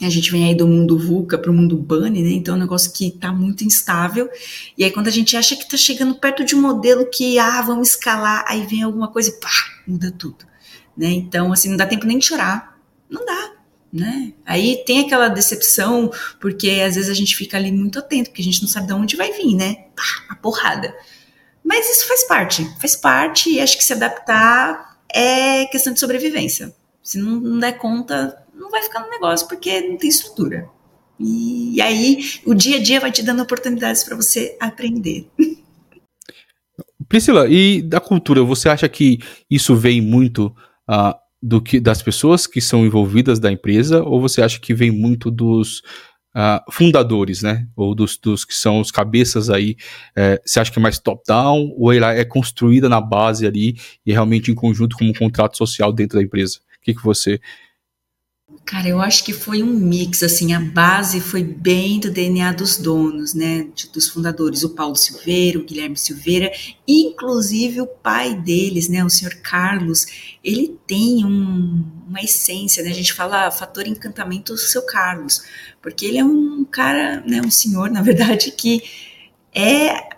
[0.00, 2.30] A gente vem aí do mundo VUCA para o mundo BANI, né?
[2.30, 4.28] Então é um negócio que está muito instável.
[4.76, 7.62] E aí quando a gente acha que está chegando perto de um modelo que, ah,
[7.62, 9.50] vamos escalar, aí vem alguma coisa e pá,
[9.86, 10.44] muda tudo.
[10.96, 11.08] Né?
[11.08, 12.78] Então, assim, não dá tempo nem de chorar.
[13.08, 13.52] Não dá.
[13.92, 14.32] né?
[14.44, 16.10] Aí tem aquela decepção,
[16.40, 18.92] porque às vezes a gente fica ali muito atento, porque a gente não sabe de
[18.92, 19.84] onde vai vir, né?
[19.94, 20.92] Pá, a porrada.
[21.62, 26.74] Mas isso faz parte, faz parte, e acho que se adaptar é questão de sobrevivência.
[27.04, 30.66] Se não, der conta, não vai ficar no negócio, porque não tem estrutura.
[31.20, 35.28] E, e aí o dia a dia vai te dando oportunidades para você aprender.
[37.06, 39.18] Priscila, e da cultura, você acha que
[39.50, 40.46] isso vem muito
[40.90, 44.90] uh, do que das pessoas que são envolvidas da empresa, ou você acha que vem
[44.90, 45.80] muito dos
[46.34, 47.68] uh, fundadores, né?
[47.76, 49.76] Ou dos, dos, que são os cabeças aí?
[50.16, 54.10] É, você acha que é mais top-down, ou ela é construída na base ali e
[54.10, 56.60] é realmente em conjunto como um contrato social dentro da empresa?
[56.84, 57.40] Que, que você
[58.64, 62.78] Cara, eu acho que foi um mix, assim, a base foi bem do DNA dos
[62.78, 66.50] donos, né, dos fundadores, o Paulo Silveira, o Guilherme Silveira,
[66.86, 70.06] inclusive o pai deles, né, o senhor Carlos,
[70.42, 75.42] ele tem um, uma essência, né, a gente fala fator encantamento do seu Carlos,
[75.82, 78.82] porque ele é um cara, né, um senhor, na verdade, que
[79.54, 80.13] é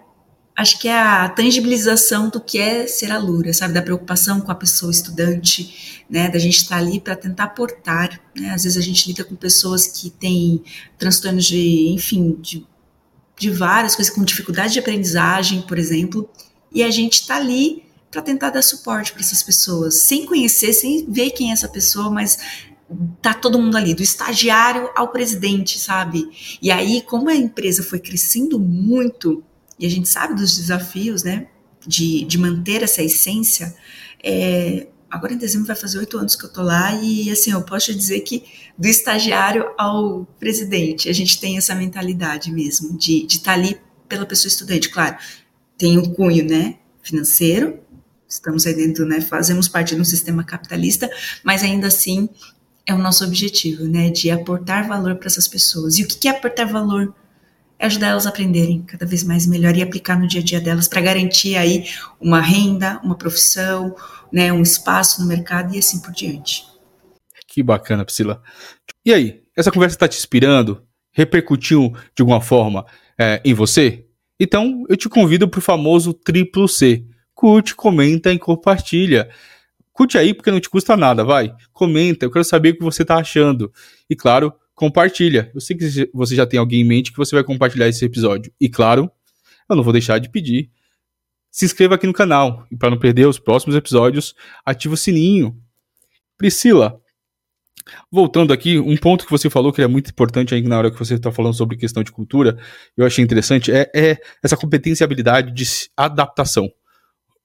[0.57, 3.75] acho que é a tangibilização do que é ser alura, sabe?
[3.75, 6.31] Da preocupação com a pessoa estudante, né?
[6.31, 8.51] Da gente estar tá ali para tentar aportar, né?
[8.51, 10.65] Às vezes a gente lida com pessoas que têm
[10.97, 12.67] transtornos de, enfim, de,
[13.39, 16.29] de várias coisas, com dificuldade de aprendizagem, por exemplo,
[16.73, 21.05] e a gente está ali para tentar dar suporte para essas pessoas, sem conhecer, sem
[21.07, 22.39] ver quem é essa pessoa, mas
[23.21, 26.31] tá todo mundo ali, do estagiário ao presidente, sabe?
[26.63, 29.45] E aí, como a empresa foi crescendo muito,
[29.79, 31.47] e a gente sabe dos desafios, né,
[31.87, 33.75] de, de manter essa essência.
[34.23, 37.63] É, agora em dezembro vai fazer oito anos que eu tô lá e assim eu
[37.63, 38.45] posso dizer que
[38.77, 44.27] do estagiário ao presidente a gente tem essa mentalidade mesmo de estar tá ali pela
[44.27, 45.17] pessoa estudante, claro.
[45.77, 47.81] Tem um cunho, né, financeiro.
[48.29, 51.09] Estamos aí dentro, né, fazemos parte de um sistema capitalista,
[51.45, 52.29] mas ainda assim
[52.85, 55.99] é o nosso objetivo, né, de aportar valor para essas pessoas.
[55.99, 57.15] E o que é aportar valor?
[57.79, 60.61] É ajudar elas a aprenderem cada vez mais melhor e aplicar no dia a dia
[60.61, 61.87] delas para garantir aí
[62.21, 63.95] uma renda, uma profissão,
[64.33, 66.65] né, um espaço no mercado e assim por diante.
[67.47, 68.43] Que bacana, Priscila.
[69.05, 70.83] E aí, essa conversa está te inspirando?
[71.13, 72.85] Repercutiu de alguma forma
[73.19, 74.05] é, em você?
[74.39, 77.05] Então, eu te convido para o famoso triplo C.
[77.35, 79.31] Curte, comenta e compartilha.
[79.93, 81.55] Curte aí porque não te custa nada, vai.
[81.73, 83.73] Comenta, eu quero saber o que você está achando.
[84.11, 85.51] E claro, compartilha.
[85.55, 88.53] Eu sei que você já tem alguém em mente que você vai compartilhar esse episódio.
[88.61, 89.11] E claro,
[89.69, 90.71] eu não vou deixar de pedir.
[91.51, 94.35] Se inscreva aqui no canal e para não perder os próximos episódios,
[94.65, 95.59] ative o sininho.
[96.37, 97.01] Priscila,
[98.13, 100.99] voltando aqui, um ponto que você falou que é muito importante aí na hora que
[100.99, 102.59] você está falando sobre questão de cultura,
[102.95, 105.65] eu achei interessante, é, é essa competência e habilidade de
[105.97, 106.69] adaptação.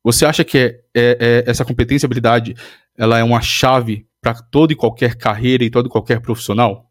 [0.04, 2.56] Você acha que é, é, é essa competência e habilidade
[2.98, 6.91] ela é uma chave para toda e qualquer carreira e todo e qualquer profissional?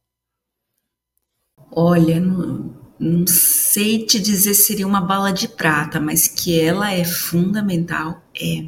[1.72, 6.92] Olha, não, não sei te dizer se seria uma bala de prata, mas que ela
[6.92, 8.66] é fundamental, é.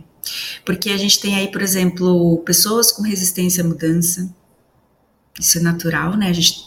[0.64, 4.32] Porque a gente tem aí, por exemplo, pessoas com resistência à mudança.
[5.38, 6.28] Isso é natural, né?
[6.28, 6.62] A gente,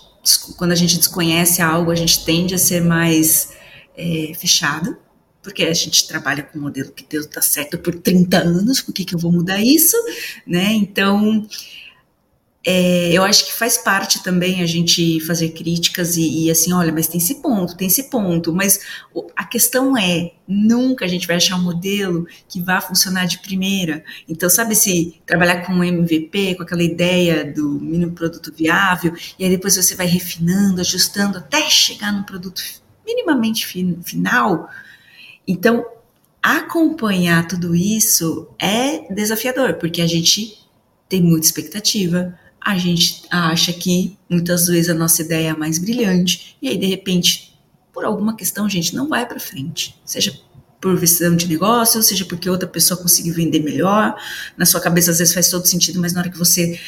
[0.58, 3.54] quando a gente desconhece algo, a gente tende a ser mais
[3.98, 4.98] é, fechado,
[5.42, 8.94] porque a gente trabalha com um modelo que deu tá certo por 30 anos, por
[8.94, 9.96] que, que eu vou mudar isso?
[10.46, 10.74] Né?
[10.74, 11.48] Então,
[12.68, 16.92] é, eu acho que faz parte também a gente fazer críticas e, e, assim, olha,
[16.92, 18.80] mas tem esse ponto, tem esse ponto, mas
[19.36, 24.04] a questão é, nunca a gente vai achar um modelo que vá funcionar de primeira.
[24.28, 29.50] Então, sabe se trabalhar com MVP, com aquela ideia do mínimo produto viável, e aí
[29.52, 32.64] depois você vai refinando, ajustando até chegar no produto
[33.06, 34.68] minimamente fin final.
[35.48, 35.86] Então,
[36.42, 40.66] acompanhar tudo isso é desafiador, porque a gente
[41.08, 45.78] tem muita expectativa, a gente acha que muitas vezes a nossa ideia é a mais
[45.78, 47.56] brilhante, e aí de repente,
[47.94, 50.36] por alguma questão, a gente não vai para frente, seja
[50.82, 54.16] por visão de negócio, seja porque outra pessoa conseguiu vender melhor,
[54.58, 56.80] na sua cabeça às vezes faz todo sentido, mas na hora que você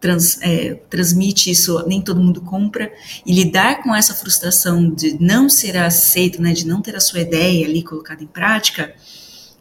[0.00, 2.92] trans, é, transmite isso, nem todo mundo compra,
[3.24, 7.20] e lidar com essa frustração de não ser aceito, né, de não ter a sua
[7.20, 8.92] ideia ali colocada em prática,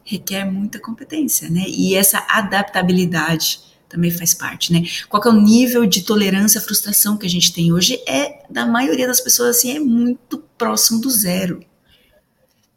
[0.03, 4.83] requer muita competência, né, e essa adaptabilidade também faz parte, né?
[5.09, 8.01] Qual é o nível de tolerância à frustração que a gente tem hoje?
[8.07, 11.63] É, da maioria das pessoas, assim, é muito próximo do zero.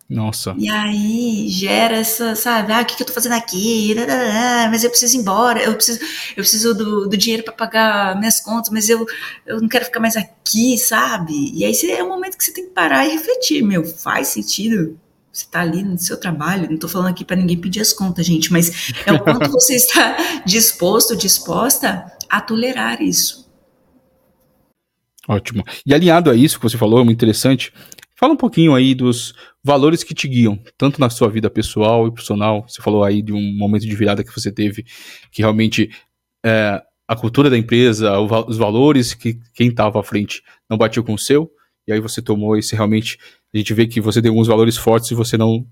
[0.08, 0.54] Nossa.
[0.58, 3.94] E aí gera essa, sabe, ah, o que, que eu tô fazendo aqui?
[4.70, 5.98] Mas eu preciso ir embora, eu preciso,
[6.36, 9.06] eu preciso do, do dinheiro para pagar minhas contas, mas eu,
[9.46, 11.52] eu não quero ficar mais aqui, sabe?
[11.54, 14.98] E aí é o momento que você tem que parar e refletir, meu, faz sentido
[15.34, 18.24] você está ali no seu trabalho, não estou falando aqui para ninguém pedir as contas,
[18.24, 20.16] gente, mas é o quanto você está
[20.46, 23.44] disposto, disposta a tolerar isso.
[25.26, 25.64] Ótimo.
[25.84, 27.72] E alinhado a isso que você falou, é muito interessante,
[28.14, 32.12] fala um pouquinho aí dos valores que te guiam, tanto na sua vida pessoal e
[32.12, 32.64] profissional.
[32.68, 34.84] Você falou aí de um momento de virada que você teve,
[35.32, 35.90] que realmente
[36.44, 41.14] é, a cultura da empresa, os valores que quem estava à frente não batiu com
[41.14, 41.50] o seu,
[41.88, 43.18] e aí você tomou esse realmente.
[43.54, 45.64] A gente vê que você tem alguns valores fortes e você não,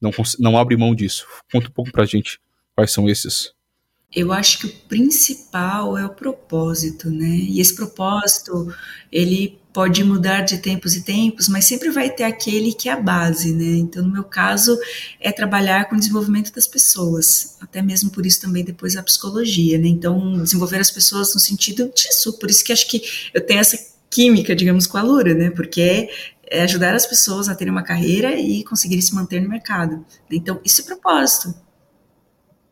[0.00, 1.24] não, não abre mão disso.
[1.52, 2.40] Conta um pouco pra gente
[2.74, 3.52] quais são esses.
[4.14, 7.28] Eu acho que o principal é o propósito, né?
[7.28, 8.74] E esse propósito,
[9.12, 13.00] ele pode mudar de tempos e tempos, mas sempre vai ter aquele que é a
[13.00, 13.76] base, né?
[13.76, 14.76] Então, no meu caso,
[15.20, 19.78] é trabalhar com o desenvolvimento das pessoas, até mesmo por isso também depois a psicologia,
[19.78, 19.86] né?
[19.86, 23.78] Então, desenvolver as pessoas no sentido disso, por isso que acho que eu tenho essa
[24.10, 25.50] química, digamos, com a Lura, né?
[25.50, 26.08] Porque
[26.50, 30.04] é ajudar as pessoas a terem uma carreira e conseguirem se manter no mercado.
[30.30, 31.54] Então, isso é propósito.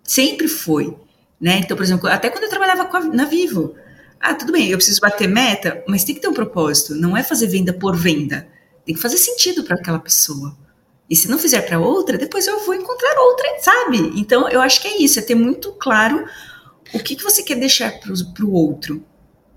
[0.03, 0.97] Sempre foi.
[1.41, 1.59] Né?
[1.59, 3.75] Então, por exemplo, até quando eu trabalhava a, na Vivo,
[4.21, 6.95] ah, tudo bem, eu preciso bater meta, mas tem que ter um propósito.
[6.95, 8.49] Não é fazer venda por venda.
[8.85, 10.57] Tem que fazer sentido para aquela pessoa.
[11.09, 13.99] E se não fizer para outra, depois eu vou encontrar outra, sabe?
[14.17, 16.27] Então, eu acho que é isso, é ter muito claro
[16.93, 18.13] o que, que você quer deixar para
[18.45, 19.05] o outro.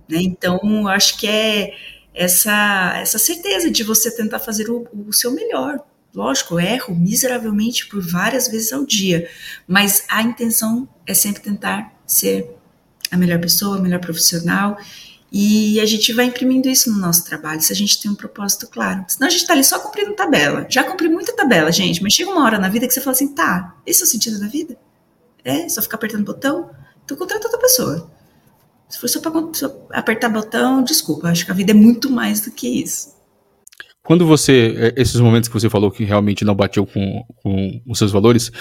[0.07, 0.19] Né?
[0.21, 1.73] Então, eu acho que é
[2.19, 5.79] essa, essa certeza de você tentar fazer o, o seu melhor
[6.13, 9.29] Lógico, erro miseravelmente por várias vezes ao dia,
[9.67, 12.49] mas a intenção é sempre tentar ser
[13.11, 14.75] a melhor pessoa, a melhor profissional,
[15.31, 18.67] e a gente vai imprimindo isso no nosso trabalho, se a gente tem um propósito
[18.67, 19.05] claro.
[19.07, 20.65] Senão a gente está ali só cumprindo tabela.
[20.67, 23.35] Já cumpri muita tabela, gente, mas chega uma hora na vida que você fala assim:
[23.35, 24.75] tá, esse é o sentido da vida?
[25.45, 25.69] É?
[25.69, 26.71] Só ficar apertando botão?
[27.05, 28.09] Então contrata outra pessoa.
[28.89, 29.31] Se for só para
[29.91, 33.19] apertar botão, desculpa, acho que a vida é muito mais do que isso.
[34.03, 37.97] Quando você, é, esses momentos que você falou que realmente não bateu com, com os
[37.99, 38.51] seus valores,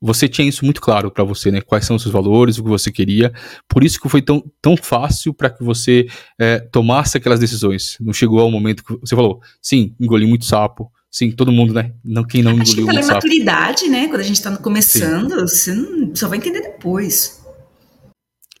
[0.00, 1.60] você tinha isso muito claro para você, né?
[1.60, 3.32] Quais são os seus valores, o que você queria.
[3.68, 6.06] Por isso que foi tão, tão fácil para que você
[6.38, 7.96] é, tomasse aquelas decisões.
[8.00, 10.90] Não chegou ao momento que você falou, sim, engoli muito sapo.
[11.10, 11.92] Sim, todo mundo, né?
[12.04, 13.14] Não, quem não engoliu Acho que muito sapo.
[13.14, 14.08] maturidade, né?
[14.08, 15.74] Quando a gente está começando, sim.
[15.74, 17.43] você não, só vai entender depois.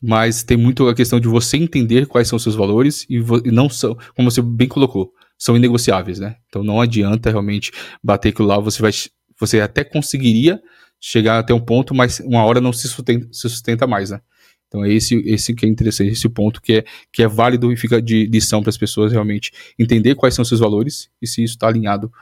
[0.06, 3.50] Mas tem muito a questão de você entender quais são os seus valores e, e
[3.50, 6.36] não são, como você bem colocou, são inegociáveis, né?
[6.46, 8.92] Então não adianta realmente bater aquilo lá, você vai
[9.40, 10.62] você até conseguiria
[11.00, 14.20] chegar até um ponto, mas uma hora não se sustenta, se sustenta mais, né?
[14.68, 17.76] Então é esse, esse que é interessante, esse ponto que é, que é válido e
[17.76, 21.54] fica de lição para as pessoas realmente entender quais são seus valores e se isso
[21.54, 22.12] está alinhado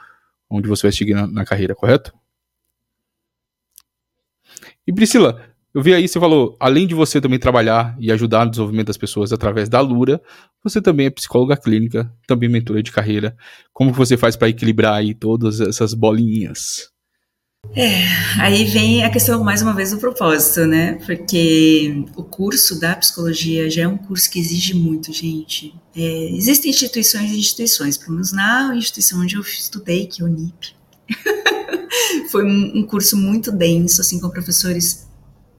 [0.49, 2.13] onde você vai seguir na, na carreira, correto?
[4.87, 8.51] E Priscila, eu vi aí, você falou, além de você também trabalhar e ajudar no
[8.51, 10.21] desenvolvimento das pessoas através da Lura,
[10.63, 13.35] você também é psicóloga clínica, também mentora de carreira.
[13.73, 16.93] Como você faz para equilibrar aí todas essas bolinhas?
[17.75, 18.03] É,
[18.39, 20.99] aí vem a questão mais uma vez do propósito, né?
[21.05, 25.73] Porque o curso da psicologia já é um curso que exige muito, gente.
[25.95, 30.27] É, existem instituições e instituições, pelo menos na instituição onde eu estudei, que é o
[30.27, 30.75] NIP.
[32.29, 35.07] Foi um curso muito denso, assim, com professores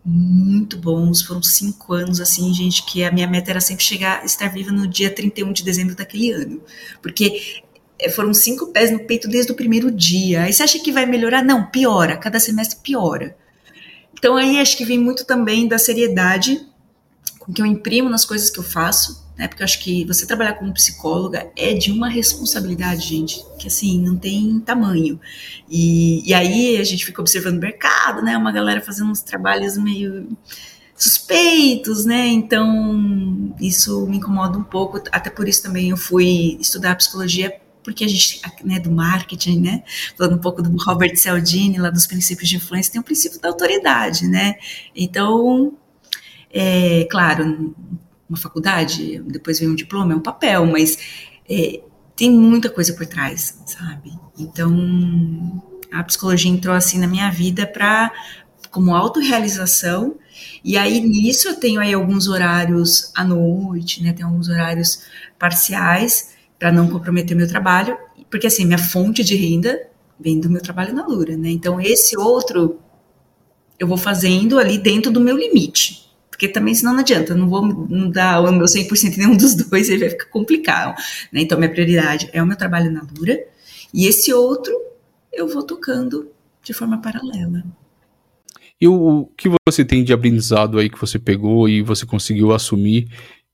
[0.05, 1.23] muito bons.
[1.23, 4.87] Foram cinco anos, assim, gente, que a minha meta era sempre chegar, estar viva no
[4.87, 6.61] dia 31 de dezembro daquele ano.
[7.01, 7.63] Porque
[7.99, 10.43] eh, foram cinco pés no peito desde o primeiro dia.
[10.43, 11.43] Aí você acha que vai melhorar?
[11.43, 12.17] Não, piora.
[12.17, 13.37] Cada semestre piora.
[14.13, 16.67] Então aí acho que vem muito também da seriedade
[17.45, 19.49] com que eu imprimo nas coisas que eu faço, né?
[19.49, 24.01] Porque eu acho que você trabalhar como psicóloga é de uma responsabilidade, gente, que assim,
[24.01, 25.21] não tem tamanho.
[25.69, 28.37] E, e aí a gente fica observando o mercado, né?
[28.37, 30.29] Uma galera fazendo uns trabalhos meio
[30.97, 32.27] suspeitos, né?
[32.29, 38.03] Então, isso me incomoda um pouco, até por isso também eu fui estudar psicologia porque
[38.03, 39.83] a gente, né, do marketing, né,
[40.17, 43.51] falando um pouco do Robert Cialdini, lá dos princípios de influência, tem o princípio da
[43.51, 44.55] autoridade, né,
[44.97, 45.75] então,
[46.51, 47.75] é, claro,
[48.35, 50.99] uma faculdade, depois vem um diploma, é um papel, mas
[51.49, 51.81] é,
[52.17, 54.13] tem muita coisa por trás, sabe?
[54.39, 58.13] Então, a psicologia entrou assim na minha vida para
[58.71, 60.17] como autorrealização,
[60.65, 64.13] e aí nisso eu tenho aí alguns horários à noite, né?
[64.13, 65.05] Tem alguns horários
[65.39, 67.97] parciais para não comprometer meu trabalho,
[68.29, 69.79] porque assim, minha fonte de renda
[70.19, 71.51] vem do meu trabalho na Lura, né?
[71.51, 72.81] Então esse outro
[73.79, 76.04] eu vou fazendo ali dentro do meu limite.
[76.45, 79.55] Porque também, senão não adianta, eu não vou dar o meu 100% em nenhum dos
[79.55, 80.95] dois, aí vai ficar complicado.
[81.33, 81.41] Né?
[81.41, 83.43] Então, minha prioridade é o meu trabalho na Lura,
[83.93, 84.75] e esse outro
[85.33, 86.29] eu vou tocando
[86.63, 87.65] de forma paralela.
[88.81, 93.09] E o que você tem de aprendizado aí que você pegou e você conseguiu assumir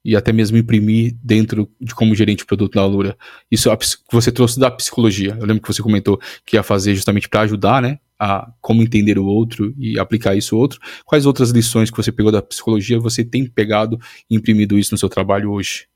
[0.05, 3.17] e até mesmo imprimir dentro de como gerente de produto na Lura?
[3.51, 5.37] Isso que você trouxe da psicologia.
[5.39, 7.99] Eu lembro que você comentou que ia fazer justamente para ajudar, né?
[8.21, 10.79] A como entender o outro e aplicar isso ao outro.
[11.07, 13.99] Quais outras lições que você pegou da psicologia você tem pegado
[14.29, 15.89] e imprimido isso no seu trabalho hoje?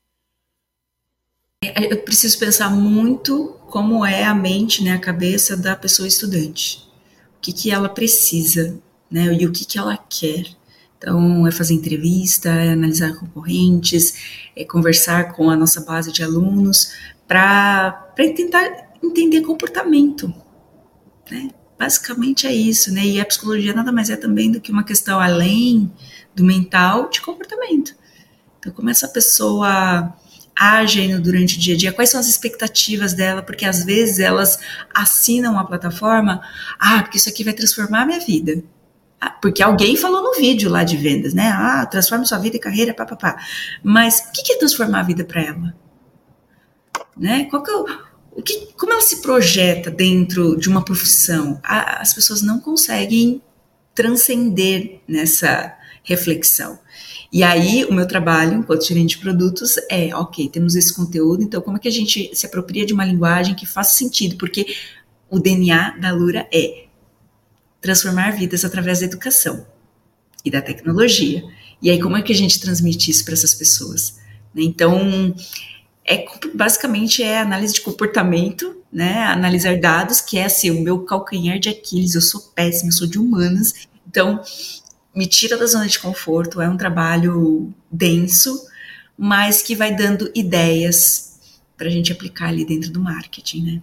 [1.61, 6.79] Eu preciso pensar muito como é a mente, né, a cabeça da pessoa estudante.
[7.37, 10.45] O que, que ela precisa, né, e o que, que ela quer.
[10.97, 16.91] Então, é fazer entrevista, é analisar concorrentes, é conversar com a nossa base de alunos
[17.27, 20.33] para tentar entender comportamento,
[21.29, 21.49] né?
[21.77, 23.05] Basicamente é isso, né?
[23.05, 25.91] E a psicologia nada mais é também do que uma questão além
[26.33, 27.93] do mental de comportamento.
[28.59, 30.15] Então, como essa pessoa
[30.57, 34.57] age durante o dia a dia, quais são as expectativas dela, porque às vezes elas
[34.93, 36.41] assinam a plataforma,
[36.79, 38.63] ah, porque isso aqui vai transformar a minha vida.
[39.19, 41.49] Ah, porque alguém falou no vídeo lá de vendas, né?
[41.53, 43.37] Ah, transforma sua vida e carreira, papapá.
[43.83, 45.75] Mas o que é transformar a vida para ela?
[47.17, 47.45] Né?
[47.45, 47.85] Qual que é o,
[48.41, 51.59] que, como ela se projeta dentro de uma profissão?
[51.63, 53.41] as pessoas não conseguem
[53.93, 55.73] transcender nessa
[56.03, 56.77] reflexão.
[57.31, 61.61] E aí, o meu trabalho, enquanto gerente de produtos, é, ok, temos esse conteúdo, então
[61.61, 64.37] como é que a gente se apropria de uma linguagem que faça sentido?
[64.37, 64.65] Porque
[65.29, 66.85] o DNA da Lura é
[67.81, 69.65] transformar vidas através da educação
[70.43, 71.43] e da tecnologia.
[71.81, 74.17] E aí, como é que a gente transmite isso para essas pessoas?
[74.55, 75.35] Então,
[76.05, 79.23] é basicamente é análise de comportamento, né?
[79.23, 83.07] Analisar dados, que é assim, o meu calcanhar de Aquiles, eu sou péssima, eu sou
[83.07, 83.73] de humanas,
[84.07, 84.41] então
[85.15, 88.67] me tira da zona de conforto, é um trabalho denso,
[89.17, 91.39] mas que vai dando ideias
[91.77, 93.81] para a gente aplicar ali dentro do marketing, né?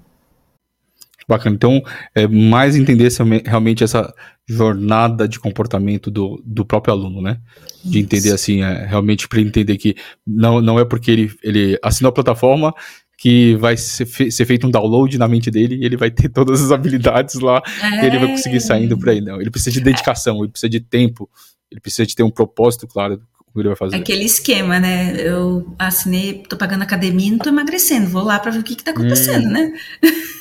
[1.27, 1.55] Bacana.
[1.55, 1.83] Então,
[2.15, 3.09] é mais entender
[3.45, 4.15] realmente essa
[4.49, 7.39] jornada de comportamento do, do próprio aluno, né?
[7.85, 7.99] De Isso.
[7.99, 9.95] entender assim, é, realmente para entender que
[10.27, 12.75] não, não é porque ele, ele assinou a plataforma
[13.19, 16.29] que vai ser, fe ser, feito um download na mente dele e ele vai ter
[16.29, 18.03] todas as habilidades lá é.
[18.03, 19.21] e ele vai conseguir saindo por aí.
[19.21, 21.31] Não, ele precisa de dedicação, ele precisa de tempo,
[21.71, 23.95] ele precisa de ter um propósito claro do que ele vai fazer.
[23.95, 25.15] Aquele esquema, né?
[25.17, 28.75] Eu assinei, tô pagando academia e não tô emagrecendo, vou lá para ver o que
[28.75, 29.53] que tá acontecendo, hum.
[29.53, 29.73] né?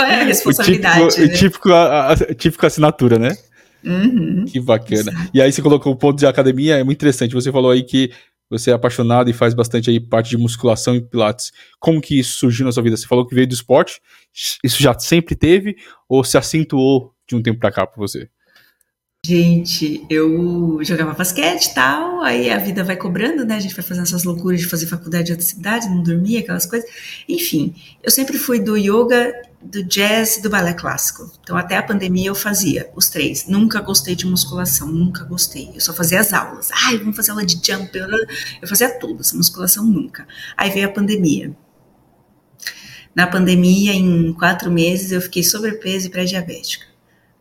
[0.00, 1.02] Qual é a responsabilidade?
[1.02, 1.36] O típico, né?
[1.36, 3.36] típico, a, a, típico assinatura, né?
[3.84, 5.10] Uhum, que bacana.
[5.10, 5.30] Exato.
[5.32, 7.34] E aí você colocou o ponto de academia, é muito interessante.
[7.34, 8.10] Você falou aí que
[8.48, 11.52] você é apaixonado e faz bastante aí parte de musculação e pilates.
[11.78, 12.96] Como que isso surgiu na sua vida?
[12.96, 14.00] Você falou que veio do esporte.
[14.64, 15.76] Isso já sempre teve
[16.08, 18.28] ou se acentuou de um tempo para cá para você?
[19.22, 23.56] Gente, eu jogava basquete e tal, aí a vida vai cobrando, né?
[23.56, 26.64] A gente vai fazendo essas loucuras de fazer faculdade de outra cidade, não dormia, aquelas
[26.64, 26.90] coisas.
[27.28, 31.30] Enfim, eu sempre fui do yoga, do jazz e do balé clássico.
[31.42, 33.46] Então, até a pandemia eu fazia os três.
[33.46, 35.70] Nunca gostei de musculação, nunca gostei.
[35.74, 36.70] Eu só fazia as aulas.
[36.86, 37.96] Ai, vamos fazer aula de jump.
[37.96, 40.26] Eu fazia tudo, essa musculação nunca.
[40.56, 41.54] Aí veio a pandemia.
[43.14, 46.86] Na pandemia, em quatro meses, eu fiquei sobrepeso e pré-diabética.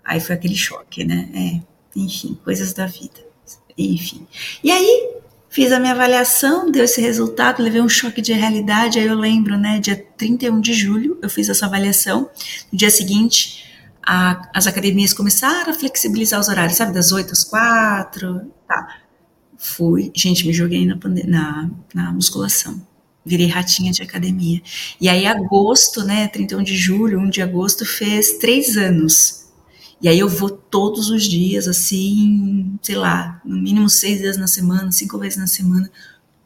[0.03, 1.29] Aí foi aquele choque, né?
[1.33, 3.19] É, enfim, coisas da vida.
[3.77, 4.27] Enfim.
[4.63, 5.09] E aí,
[5.49, 8.99] fiz a minha avaliação, deu esse resultado, levei um choque de realidade.
[8.99, 12.29] Aí eu lembro, né, dia 31 de julho, eu fiz essa avaliação.
[12.71, 13.65] No dia seguinte,
[14.05, 18.51] a, as academias começaram a flexibilizar os horários, sabe, das 8 às 4.
[18.67, 18.97] Tá.
[19.57, 22.87] Fui, gente, me joguei na, na, na musculação
[23.25, 24.59] virei ratinha de academia.
[24.99, 29.48] E aí, agosto, né, 31 de julho, 1 de agosto, fez três anos
[30.01, 34.47] e aí eu vou todos os dias, assim, sei lá, no mínimo seis vezes na
[34.47, 35.89] semana, cinco vezes na semana,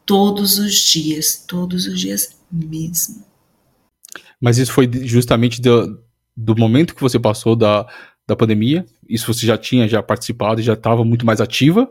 [0.04, 3.24] todos os dias, todos os dias mesmo.
[4.40, 6.00] Mas isso foi justamente do,
[6.36, 7.86] do momento que você passou da,
[8.26, 8.84] da pandemia?
[9.08, 11.88] Isso você já tinha já participado e já estava muito mais ativa?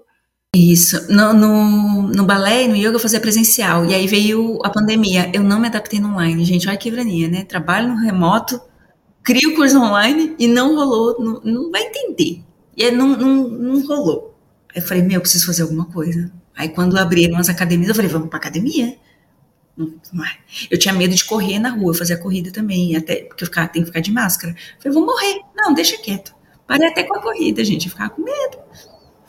[0.56, 1.12] Isso.
[1.12, 3.86] No, no, no, balé e no yoga eu fazia presencial.
[3.86, 5.32] E aí veio a pandemia.
[5.34, 6.68] Eu não me adaptei no online, gente.
[6.68, 7.44] Olha que ironia, né?
[7.44, 8.62] Trabalho no remoto,
[9.24, 12.44] cria o curso online e não rolou, não, não vai entender.
[12.76, 14.36] E aí não, não, não rolou.
[14.74, 16.32] Aí eu falei, meu, eu preciso fazer alguma coisa.
[16.56, 18.98] Aí quando abriram as academias, eu falei, vamos pra academia.
[20.70, 23.68] Eu tinha medo de correr na rua, fazer a corrida também, até porque eu ficava,
[23.68, 24.54] tem que ficar de máscara.
[24.54, 25.42] Eu falei, vou morrer.
[25.56, 26.36] Não, deixa quieto.
[26.68, 27.86] Parei até com a corrida, gente.
[27.86, 28.58] Eu ficava com medo.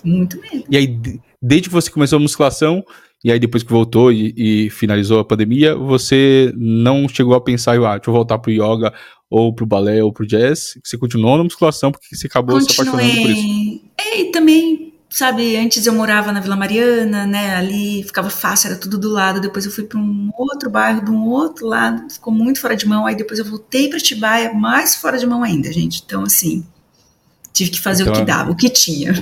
[0.03, 0.65] Muito medo.
[0.69, 1.01] E aí,
[1.41, 2.85] desde que você começou a musculação,
[3.25, 7.73] e aí depois que voltou e, e finalizou a pandemia, você não chegou a pensar,
[7.83, 8.93] ah, deixa eu voltar pro yoga
[9.31, 10.79] ou pro balé ou pro jazz?
[10.85, 12.75] Você continuou na musculação porque você acabou Continuei.
[12.75, 13.81] se apaixonando por isso?
[13.99, 18.79] É, e também, sabe, antes eu morava na Vila Mariana, né, ali ficava fácil, era
[18.79, 22.33] tudo do lado, depois eu fui para um outro bairro, de um outro lado, ficou
[22.33, 25.73] muito fora de mão, aí depois eu voltei para Tibaia, mais fora de mão ainda,
[25.73, 26.63] gente, então assim,
[27.55, 29.13] tive que fazer então, o que dava, o que tinha.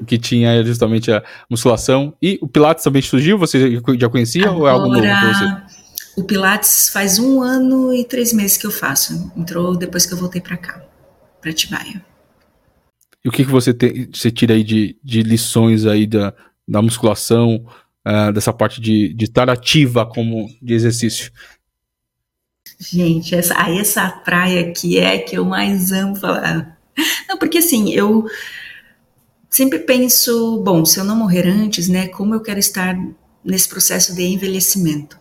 [0.00, 4.48] O que tinha é justamente a musculação, e o Pilates também surgiu, você já conhecia
[4.48, 4.58] Agora...
[4.58, 5.76] ou é algo novo para você?
[6.16, 9.32] O Pilates faz um ano e três meses que eu faço.
[9.36, 10.82] Entrou depois que eu voltei para cá,
[11.40, 12.04] para Tibaia.
[13.24, 16.34] E o que, que você, te, você tira aí de, de lições aí da,
[16.66, 17.64] da musculação,
[18.06, 21.30] uh, dessa parte de, de estar ativa como de exercício?
[22.78, 26.81] Gente, essa, aí essa praia aqui é que eu mais amo falar.
[27.28, 28.26] Não, porque assim, eu
[29.48, 32.96] sempre penso, bom, se eu não morrer antes, né, como eu quero estar
[33.44, 35.20] nesse processo de envelhecimento?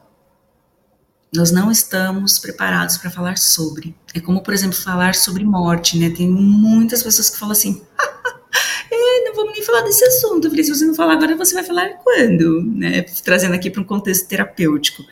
[1.34, 3.96] Nós não estamos preparados para falar sobre.
[4.14, 6.10] É como, por exemplo, falar sobre morte, né?
[6.10, 7.82] Tem muitas pessoas que falam assim:
[8.92, 10.46] é, não vamos nem falar desse assunto.
[10.46, 12.62] Eu falei, se você não falar agora, você vai falar quando?
[12.64, 13.04] Né?
[13.24, 15.06] Trazendo aqui para um contexto terapêutico.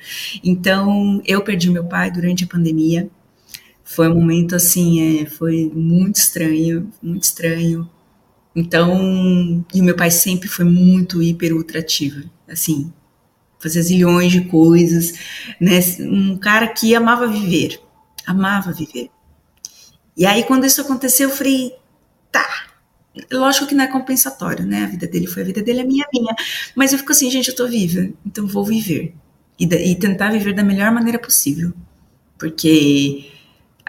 [0.43, 3.09] Então, eu perdi meu pai durante a pandemia.
[3.89, 7.89] Foi um momento assim, é, foi muito estranho, muito estranho.
[8.55, 12.93] Então, e o meu pai sempre foi muito hiper ultra ativo, assim,
[13.59, 15.13] fazia zilhões de coisas,
[15.59, 15.79] né?
[16.01, 17.81] Um cara que amava viver,
[18.27, 19.09] amava viver.
[20.15, 21.73] E aí, quando isso aconteceu, eu falei,
[22.31, 22.47] tá,
[23.31, 24.83] lógico que não é compensatório, né?
[24.83, 26.35] A vida dele foi a vida dele, a minha a minha.
[26.75, 29.15] Mas eu fico assim, gente, eu tô viva, então vou viver.
[29.59, 31.73] E, e tentar viver da melhor maneira possível.
[32.37, 33.38] Porque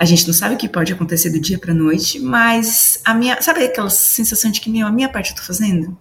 [0.01, 3.41] a gente não sabe o que pode acontecer do dia para noite, mas a minha,
[3.43, 5.95] sabe aquela sensação de que meu, a minha parte eu tô fazendo?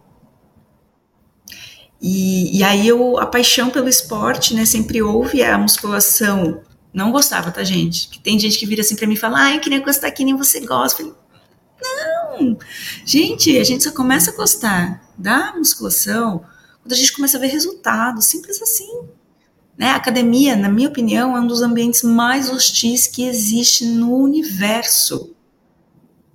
[2.02, 6.62] E, e aí eu, a paixão pelo esporte, né, sempre houve a musculação.
[6.94, 8.08] Não gostava, tá, gente?
[8.08, 10.24] Que tem gente que vira assim para mim e fala, ai, eu queria gostar que
[10.24, 11.04] nem você gosta.
[11.04, 11.20] Eu falei,
[11.82, 12.58] não!
[13.04, 16.46] Gente, a gente só começa a gostar da musculação
[16.82, 19.10] quando a gente começa a ver resultados, simples assim.
[19.80, 19.88] Né?
[19.92, 25.34] A academia, na minha opinião, é um dos ambientes mais hostis que existe no universo.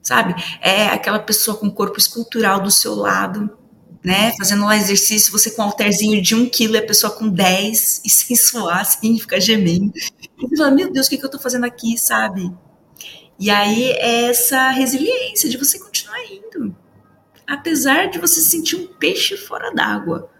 [0.02, 0.34] Sabe?
[0.62, 3.50] É aquela pessoa com corpo escultural do seu lado,
[4.02, 4.32] né?
[4.38, 8.00] Fazendo lá exercício, você com um halterzinho de um quilo e a pessoa com 10
[8.06, 9.92] e sem suar, sem ficar gemendo.
[10.38, 12.50] E você fala, meu Deus, o que, que eu tô fazendo aqui, sabe?
[13.38, 16.74] E aí é essa resiliência de você continuar indo,
[17.46, 20.30] apesar de você sentir um peixe fora d'água.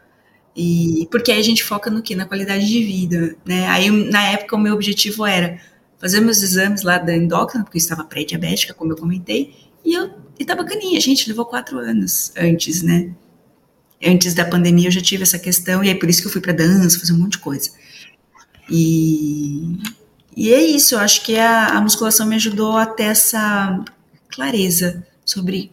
[0.56, 2.14] E porque aí a gente foca no que?
[2.14, 3.66] Na qualidade de vida, né?
[3.68, 5.60] Aí na época o meu objetivo era
[5.98, 10.10] fazer meus exames lá da endócrina, porque eu estava pré-diabética, como eu comentei, e eu
[10.38, 13.10] e tá bacaninha, gente, levou quatro anos antes, né?
[14.04, 16.40] Antes da pandemia eu já tive essa questão, e é por isso que eu fui
[16.40, 17.70] para dança, fazer um monte de coisa.
[18.68, 19.78] E,
[20.36, 23.82] e é isso, eu acho que a, a musculação me ajudou a ter essa
[24.28, 25.72] clareza sobre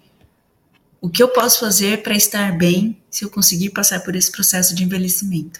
[1.01, 4.75] o que eu posso fazer para estar bem se eu conseguir passar por esse processo
[4.75, 5.59] de envelhecimento.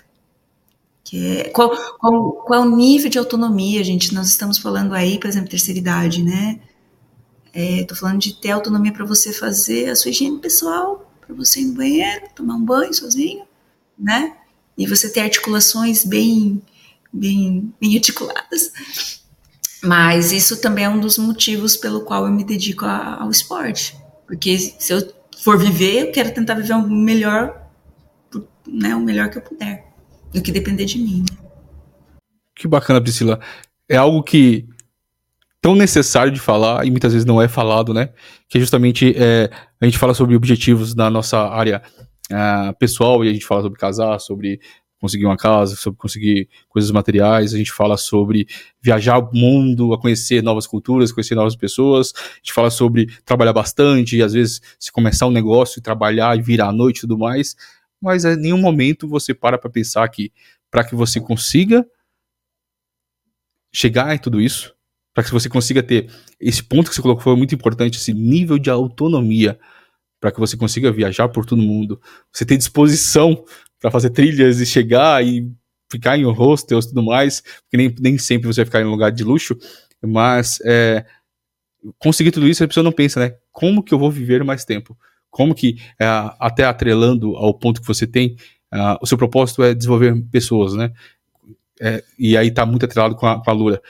[1.03, 4.13] Que é, qual, qual, qual nível de autonomia, gente?
[4.13, 6.59] Nós estamos falando aí, por exemplo, terceira idade, né?
[7.53, 11.59] Estou é, falando de ter autonomia para você fazer a sua higiene pessoal, para você
[11.59, 13.43] ir no banheiro, tomar um banho sozinho,
[13.97, 14.37] né?
[14.77, 16.61] E você ter articulações bem
[17.11, 18.71] bem, bem articuladas.
[19.83, 23.97] Mas isso também é um dos motivos pelo qual eu me dedico a, ao esporte.
[24.27, 25.01] Porque se eu
[25.43, 27.67] for viver, eu quero tentar viver o melhor,
[28.67, 29.85] né, o melhor que eu puder,
[30.33, 31.25] do que depender de mim.
[31.29, 31.37] Né?
[32.55, 33.39] Que bacana, Priscila.
[33.89, 34.67] É algo que
[35.59, 38.09] tão necessário de falar e muitas vezes não é falado, né?
[38.47, 41.81] Que é justamente é, a gente fala sobre objetivos na nossa área
[42.31, 44.59] uh, pessoal e a gente fala sobre casar, sobre
[45.01, 48.47] conseguir uma casa, sobre conseguir coisas materiais, a gente fala sobre
[48.79, 53.51] viajar o mundo, a conhecer novas culturas, conhecer novas pessoas, a gente fala sobre trabalhar
[53.51, 57.01] bastante, e às vezes se começar um negócio e trabalhar e virar à noite e
[57.01, 57.55] tudo mais,
[57.99, 60.31] mas em nenhum momento você para para pensar que
[60.69, 61.85] para que você consiga
[63.73, 64.73] chegar em tudo isso,
[65.13, 68.59] para que você consiga ter esse ponto que você colocou foi muito importante, esse nível
[68.59, 69.59] de autonomia,
[70.19, 71.99] para que você consiga viajar por todo mundo,
[72.31, 73.43] você ter disposição
[73.81, 75.51] para fazer trilhas e chegar e
[75.91, 78.91] ficar em hostels e tudo mais, porque nem, nem sempre você vai ficar em um
[78.91, 79.57] lugar de luxo,
[80.01, 81.03] mas é,
[81.99, 83.35] conseguir tudo isso, a pessoa não pensa, né?
[83.51, 84.97] Como que eu vou viver mais tempo?
[85.29, 86.05] Como que, é,
[86.39, 88.35] até atrelando ao ponto que você tem,
[88.73, 90.93] uh, o seu propósito é desenvolver pessoas, né?
[91.79, 93.81] É, e aí tá muito atrelado com a, com a Lura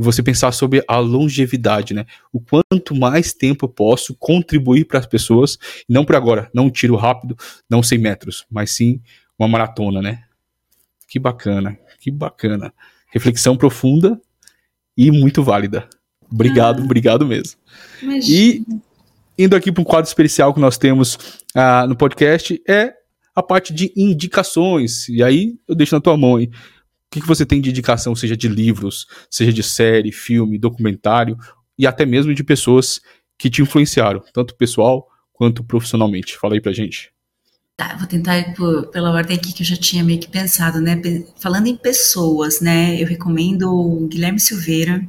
[0.00, 2.06] você pensar sobre a longevidade, né?
[2.32, 6.70] O quanto mais tempo eu posso contribuir para as pessoas, não por agora, não um
[6.70, 7.36] tiro rápido,
[7.68, 9.00] não 100 metros, mas sim
[9.38, 10.22] uma maratona, né?
[11.08, 12.72] Que bacana, que bacana.
[13.12, 14.20] Reflexão profunda
[14.96, 15.88] e muito válida.
[16.30, 17.58] Obrigado, ah, obrigado mesmo.
[18.02, 18.38] Imagina.
[18.38, 18.66] E
[19.38, 21.14] indo aqui para um quadro especial que nós temos
[21.56, 22.94] uh, no podcast é
[23.34, 25.08] a parte de indicações.
[25.08, 26.50] E aí eu deixo na tua mão, hein?
[27.08, 31.38] O que, que você tem de indicação, seja de livros, seja de série, filme, documentário
[31.78, 33.00] e até mesmo de pessoas
[33.38, 36.36] que te influenciaram, tanto pessoal quanto profissionalmente?
[36.36, 37.10] Fala aí pra gente.
[37.78, 40.80] Tá, vou tentar ir por, pela ordem aqui que eu já tinha meio que pensado,
[40.80, 41.00] né?
[41.40, 43.00] Falando em pessoas, né?
[43.00, 45.00] Eu recomendo o Guilherme Silveira,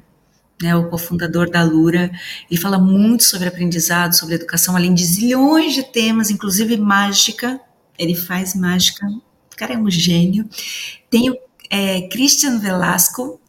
[0.62, 2.12] né, o cofundador da Lura.
[2.50, 7.60] Ele fala muito sobre aprendizado, sobre educação, além de zilhões de temas, inclusive mágica.
[7.98, 9.06] Ele faz mágica.
[9.08, 10.48] O cara é um gênio.
[11.10, 13.40] Tem o é, Christian Velasco,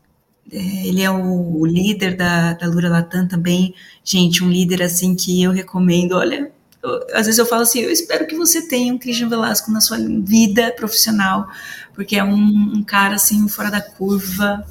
[0.53, 3.73] É, ele é o, líder da, da Lura Latam também.
[4.03, 6.13] Gente, um líder assim que eu recomendo.
[6.17, 6.51] Olha,
[6.83, 9.81] eu, às vezes eu falo assim, eu espero que você tenha um Christian Velasco na
[9.81, 11.47] sua vida profissional,
[11.95, 14.65] porque é um, um cara assim fora da curva,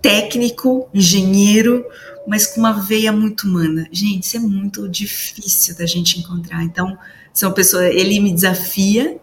[0.00, 1.84] técnico, engenheiro,
[2.26, 3.88] mas com uma veia muito humana.
[3.90, 6.62] Gente, isso é muito difícil da gente encontrar.
[6.62, 6.96] Então,
[7.32, 9.18] são pessoas, ele me desafia,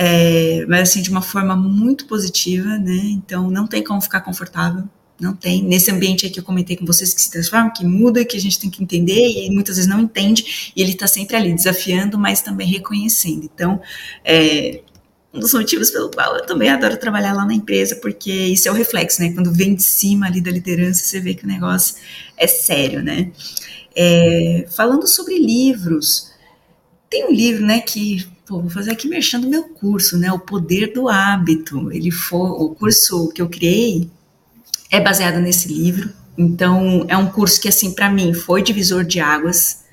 [0.00, 3.00] é, mas assim, de uma forma muito positiva, né?
[3.06, 4.84] Então, não tem como ficar confortável.
[5.20, 5.64] Não tem.
[5.64, 8.40] Nesse ambiente aí que eu comentei com vocês que se transforma, que muda, que a
[8.40, 12.16] gente tem que entender e muitas vezes não entende, e ele está sempre ali desafiando,
[12.16, 13.50] mas também reconhecendo.
[13.52, 13.82] Então,
[14.24, 14.82] é,
[15.34, 18.70] um dos motivos pelo qual eu também adoro trabalhar lá na empresa, porque isso é
[18.70, 19.32] o reflexo, né?
[19.32, 21.96] Quando vem de cima ali da liderança, você vê que o negócio
[22.36, 23.32] é sério, né?
[23.96, 26.30] É, falando sobre livros,
[27.10, 30.32] tem um livro, né, que pô, vou fazer aqui mexendo o meu curso, né?
[30.32, 31.92] O Poder do Hábito.
[31.92, 34.10] Ele foi o curso que eu criei
[34.90, 36.10] é baseado nesse livro.
[36.36, 39.84] Então, é um curso que assim para mim foi divisor de águas.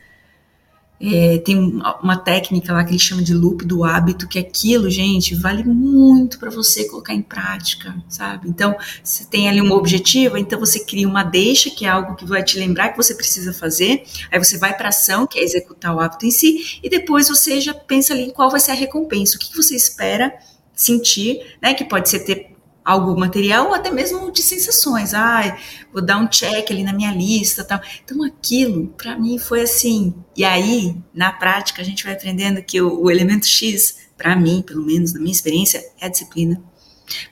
[0.99, 5.35] É, tem uma técnica lá que ele chama de loop do hábito, que aquilo, gente,
[5.35, 8.47] vale muito para você colocar em prática, sabe?
[8.47, 12.25] Então, você tem ali um objetivo, então você cria uma deixa, que é algo que
[12.25, 15.93] vai te lembrar que você precisa fazer, aí você vai para ação, que é executar
[15.93, 18.75] o hábito em si, e depois você já pensa ali em qual vai ser a
[18.75, 20.33] recompensa, o que, que você espera
[20.73, 21.73] sentir, né?
[21.73, 22.54] Que pode ser ter
[22.85, 25.15] algo material ou até mesmo de sensações.
[25.15, 25.57] Ai,
[25.91, 27.81] vou dar um check ali na minha lista, tal.
[28.03, 30.13] Então aquilo para mim foi assim.
[30.37, 34.61] E aí, na prática, a gente vai aprendendo que o, o elemento X, para mim,
[34.61, 36.61] pelo menos na minha experiência, é a disciplina.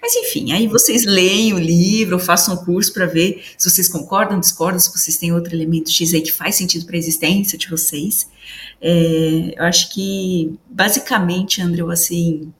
[0.02, 4.40] Mas enfim, aí vocês leem o livro, façam um curso para ver se vocês concordam,
[4.40, 7.68] discordam, se vocês têm outro elemento X aí que faz sentido para a existência de
[7.70, 8.30] vocês.
[8.80, 12.54] É, eu acho que, basicamente, André, assim,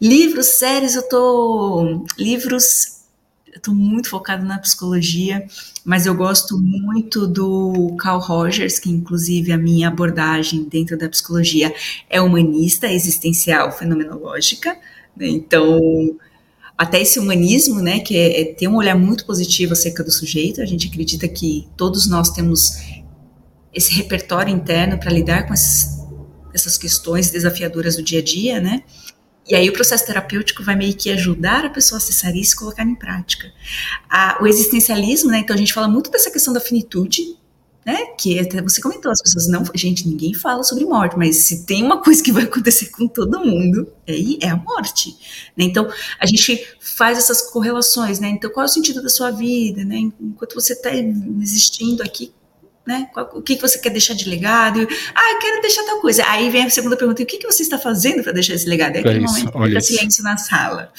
[0.00, 2.06] Livros, séries, eu tô.
[2.18, 3.00] Livros,
[3.52, 5.46] eu tô muito focado na psicologia,
[5.84, 11.74] mas eu gosto muito do Carl Rogers, que inclusive a minha abordagem dentro da psicologia
[12.08, 14.74] é humanista, existencial, fenomenológica.
[15.14, 15.28] Né?
[15.28, 15.78] Então,
[16.78, 20.62] até esse humanismo, né, que é, é, ter um olhar muito positivo acerca do sujeito.
[20.62, 22.78] A gente acredita que todos nós temos
[23.70, 25.98] esse repertório interno para lidar com esses,
[26.54, 28.82] essas questões desafiadoras do dia a dia, né?
[29.50, 32.56] E aí o processo terapêutico vai meio que ajudar a pessoa a acessar isso e
[32.56, 33.52] colocar em prática.
[34.40, 35.38] o existencialismo, né?
[35.38, 37.36] Então a gente fala muito dessa questão da finitude,
[37.84, 38.06] né?
[38.16, 41.82] Que até você comentou, as pessoas não, gente, ninguém fala sobre morte, mas se tem
[41.82, 45.16] uma coisa que vai acontecer com todo mundo, é, é a morte.
[45.56, 45.64] Né?
[45.64, 45.90] Então
[46.20, 48.28] a gente faz essas correlações, né?
[48.28, 49.96] Então qual é o sentido da sua vida, né?
[50.20, 52.32] Enquanto você está existindo aqui,
[52.86, 53.08] né?
[53.34, 54.86] O que, você quer deixar de legado?
[55.14, 56.24] Ah, eu quero deixar tal coisa.
[56.26, 58.96] Aí vem a segunda pergunta: o que, que você está fazendo para deixar esse legado?
[58.96, 60.92] É aquele momento que fica silêncio na sala.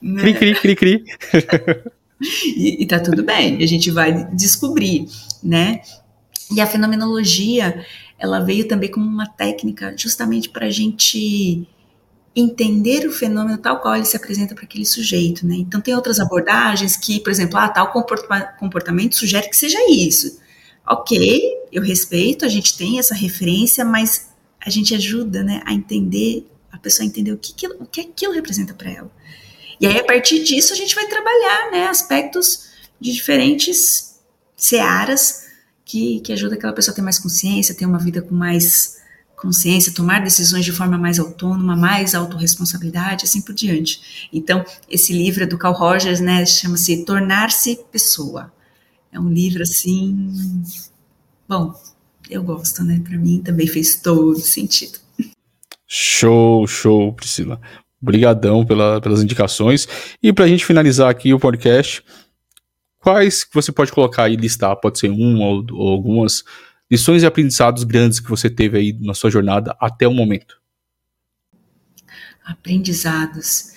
[0.00, 1.04] Cri, cri, cri, cri.
[2.56, 5.06] e, e tá tudo bem, a gente vai descobrir,
[5.42, 5.80] né?
[6.50, 7.84] E a fenomenologia,
[8.18, 11.66] ela veio também como uma técnica justamente para a gente
[12.34, 15.54] entender o fenômeno tal qual ele se apresenta para aquele sujeito, né?
[15.56, 17.92] Então tem outras abordagens que, por exemplo, ah, tal
[18.58, 20.41] comportamento sugere que seja isso
[20.86, 24.28] ok, eu respeito, a gente tem essa referência, mas
[24.60, 28.32] a gente ajuda, né, a entender, a pessoa entender o que, aquilo, o que aquilo
[28.32, 29.10] representa para ela.
[29.80, 32.70] E aí, a partir disso, a gente vai trabalhar, né, aspectos
[33.00, 34.20] de diferentes
[34.56, 35.46] searas
[35.84, 39.02] que, que ajuda aquela pessoa a ter mais consciência, ter uma vida com mais
[39.36, 44.28] consciência, tomar decisões de forma mais autônoma, mais autorresponsabilidade, assim por diante.
[44.32, 48.52] Então, esse livro é do Carl Rogers, né, chama-se Tornar-se Pessoa.
[49.12, 50.32] É um livro assim.
[51.46, 51.74] Bom,
[52.30, 52.98] eu gosto, né?
[53.04, 54.98] Para mim também fez todo sentido.
[55.86, 57.60] Show, show, Priscila.
[58.00, 59.86] Obrigadão pela, pelas indicações.
[60.22, 62.02] E para a gente finalizar aqui o podcast,
[62.98, 64.74] quais que você pode colocar e listar?
[64.76, 66.42] Pode ser uma ou, ou algumas
[66.90, 70.58] lições e aprendizados grandes que você teve aí na sua jornada até o momento.
[72.42, 73.72] Aprendizados.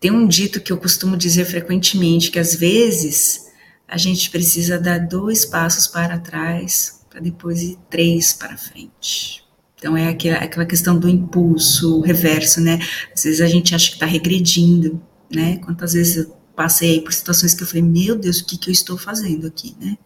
[0.00, 3.49] Tem um dito que eu costumo dizer frequentemente que às vezes
[3.90, 9.44] a gente precisa dar dois passos para trás para depois ir três para frente.
[9.74, 12.78] Então é aquela, questão do impulso reverso, né?
[13.12, 15.56] Às vezes a gente acha que está regredindo, né?
[15.56, 18.72] Quantas vezes eu passei por situações que eu falei, meu Deus, o que, que eu
[18.72, 19.98] estou fazendo aqui, né?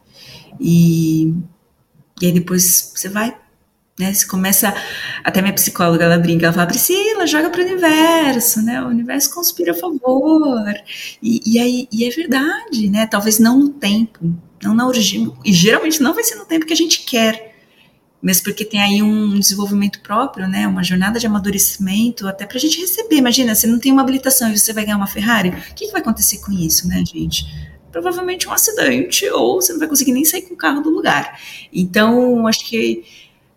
[0.59, 1.35] E,
[2.23, 3.37] e aí depois você vai
[3.99, 4.13] né?
[4.13, 4.75] Você começa,
[5.23, 8.83] até minha psicóloga ela brinca, ela fala, Priscila, joga para o universo, né?
[8.83, 10.75] O universo conspira a favor.
[11.23, 13.07] E, e, aí, e é verdade, né?
[13.07, 16.73] Talvez não no tempo, não na urgência, e geralmente não vai ser no tempo que
[16.73, 17.55] a gente quer,
[18.21, 20.67] mesmo porque tem aí um desenvolvimento próprio, né?
[20.67, 23.17] Uma jornada de amadurecimento, até para a gente receber.
[23.17, 25.93] Imagina, você não tem uma habilitação e você vai ganhar uma Ferrari, o que, que
[25.93, 27.47] vai acontecer com isso, né, gente?
[27.93, 31.39] provavelmente um acidente ou você não vai conseguir nem sair com o carro do lugar.
[31.73, 33.05] Então, acho que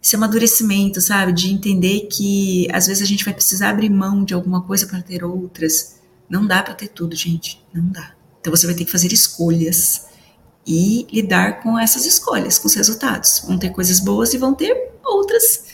[0.08, 4.34] esse amadurecimento, sabe, de entender que às vezes a gente vai precisar abrir mão de
[4.34, 5.97] alguma coisa para ter outras.
[6.30, 8.14] Não dá para ter tudo, gente, não dá.
[8.39, 10.05] Então você vai ter que fazer escolhas
[10.66, 13.41] e lidar com essas escolhas, com os resultados.
[13.45, 15.66] Vão ter coisas boas e vão ter outras,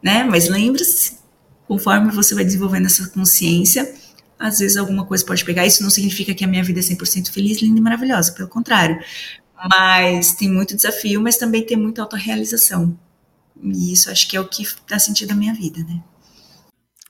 [0.00, 0.22] né?
[0.22, 1.18] Mas lembre-se,
[1.66, 3.92] conforme você vai desenvolvendo essa consciência,
[4.38, 5.66] às vezes alguma coisa pode pegar.
[5.66, 9.00] Isso não significa que a minha vida é 100% feliz, linda e maravilhosa, pelo contrário.
[9.68, 12.96] Mas tem muito desafio, mas também tem muita autorrealização.
[13.62, 16.02] E isso acho que é o que dá sentido à minha vida, né?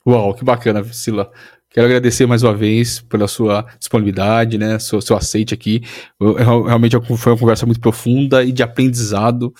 [0.05, 1.31] Uau, que bacana, Priscila.
[1.73, 5.81] Quero agradecer mais uma vez pela sua disponibilidade, né, seu, seu aceite aqui.
[6.19, 9.51] Eu, eu, realmente foi uma conversa muito profunda e de aprendizado.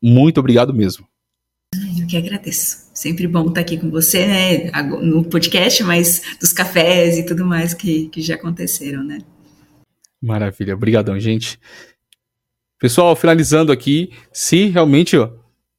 [0.00, 1.04] Muito obrigado mesmo.
[1.98, 2.90] Eu que agradeço.
[2.94, 4.70] Sempre bom estar aqui com você, né,
[5.02, 9.18] no podcast, mas dos cafés e tudo mais que, que já aconteceram, né?
[10.22, 10.74] Maravilha.
[10.74, 11.58] Obrigadão, gente.
[12.78, 15.30] Pessoal, finalizando aqui, se realmente, ó,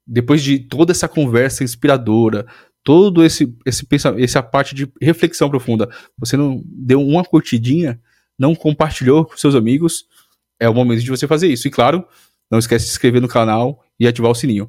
[0.06, 2.46] depois de toda essa conversa inspiradora,
[2.84, 3.88] todo esse, esse
[4.20, 8.00] essa parte de reflexão profunda, você não deu uma curtidinha,
[8.38, 10.06] não compartilhou com seus amigos,
[10.60, 11.68] é o momento de você fazer isso.
[11.68, 12.06] E claro,
[12.52, 14.68] não esquece de se inscrever no canal e ativar o sininho.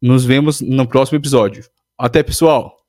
[0.00, 1.64] Nos vemos no próximo episódio.
[1.98, 2.83] Até, pessoal!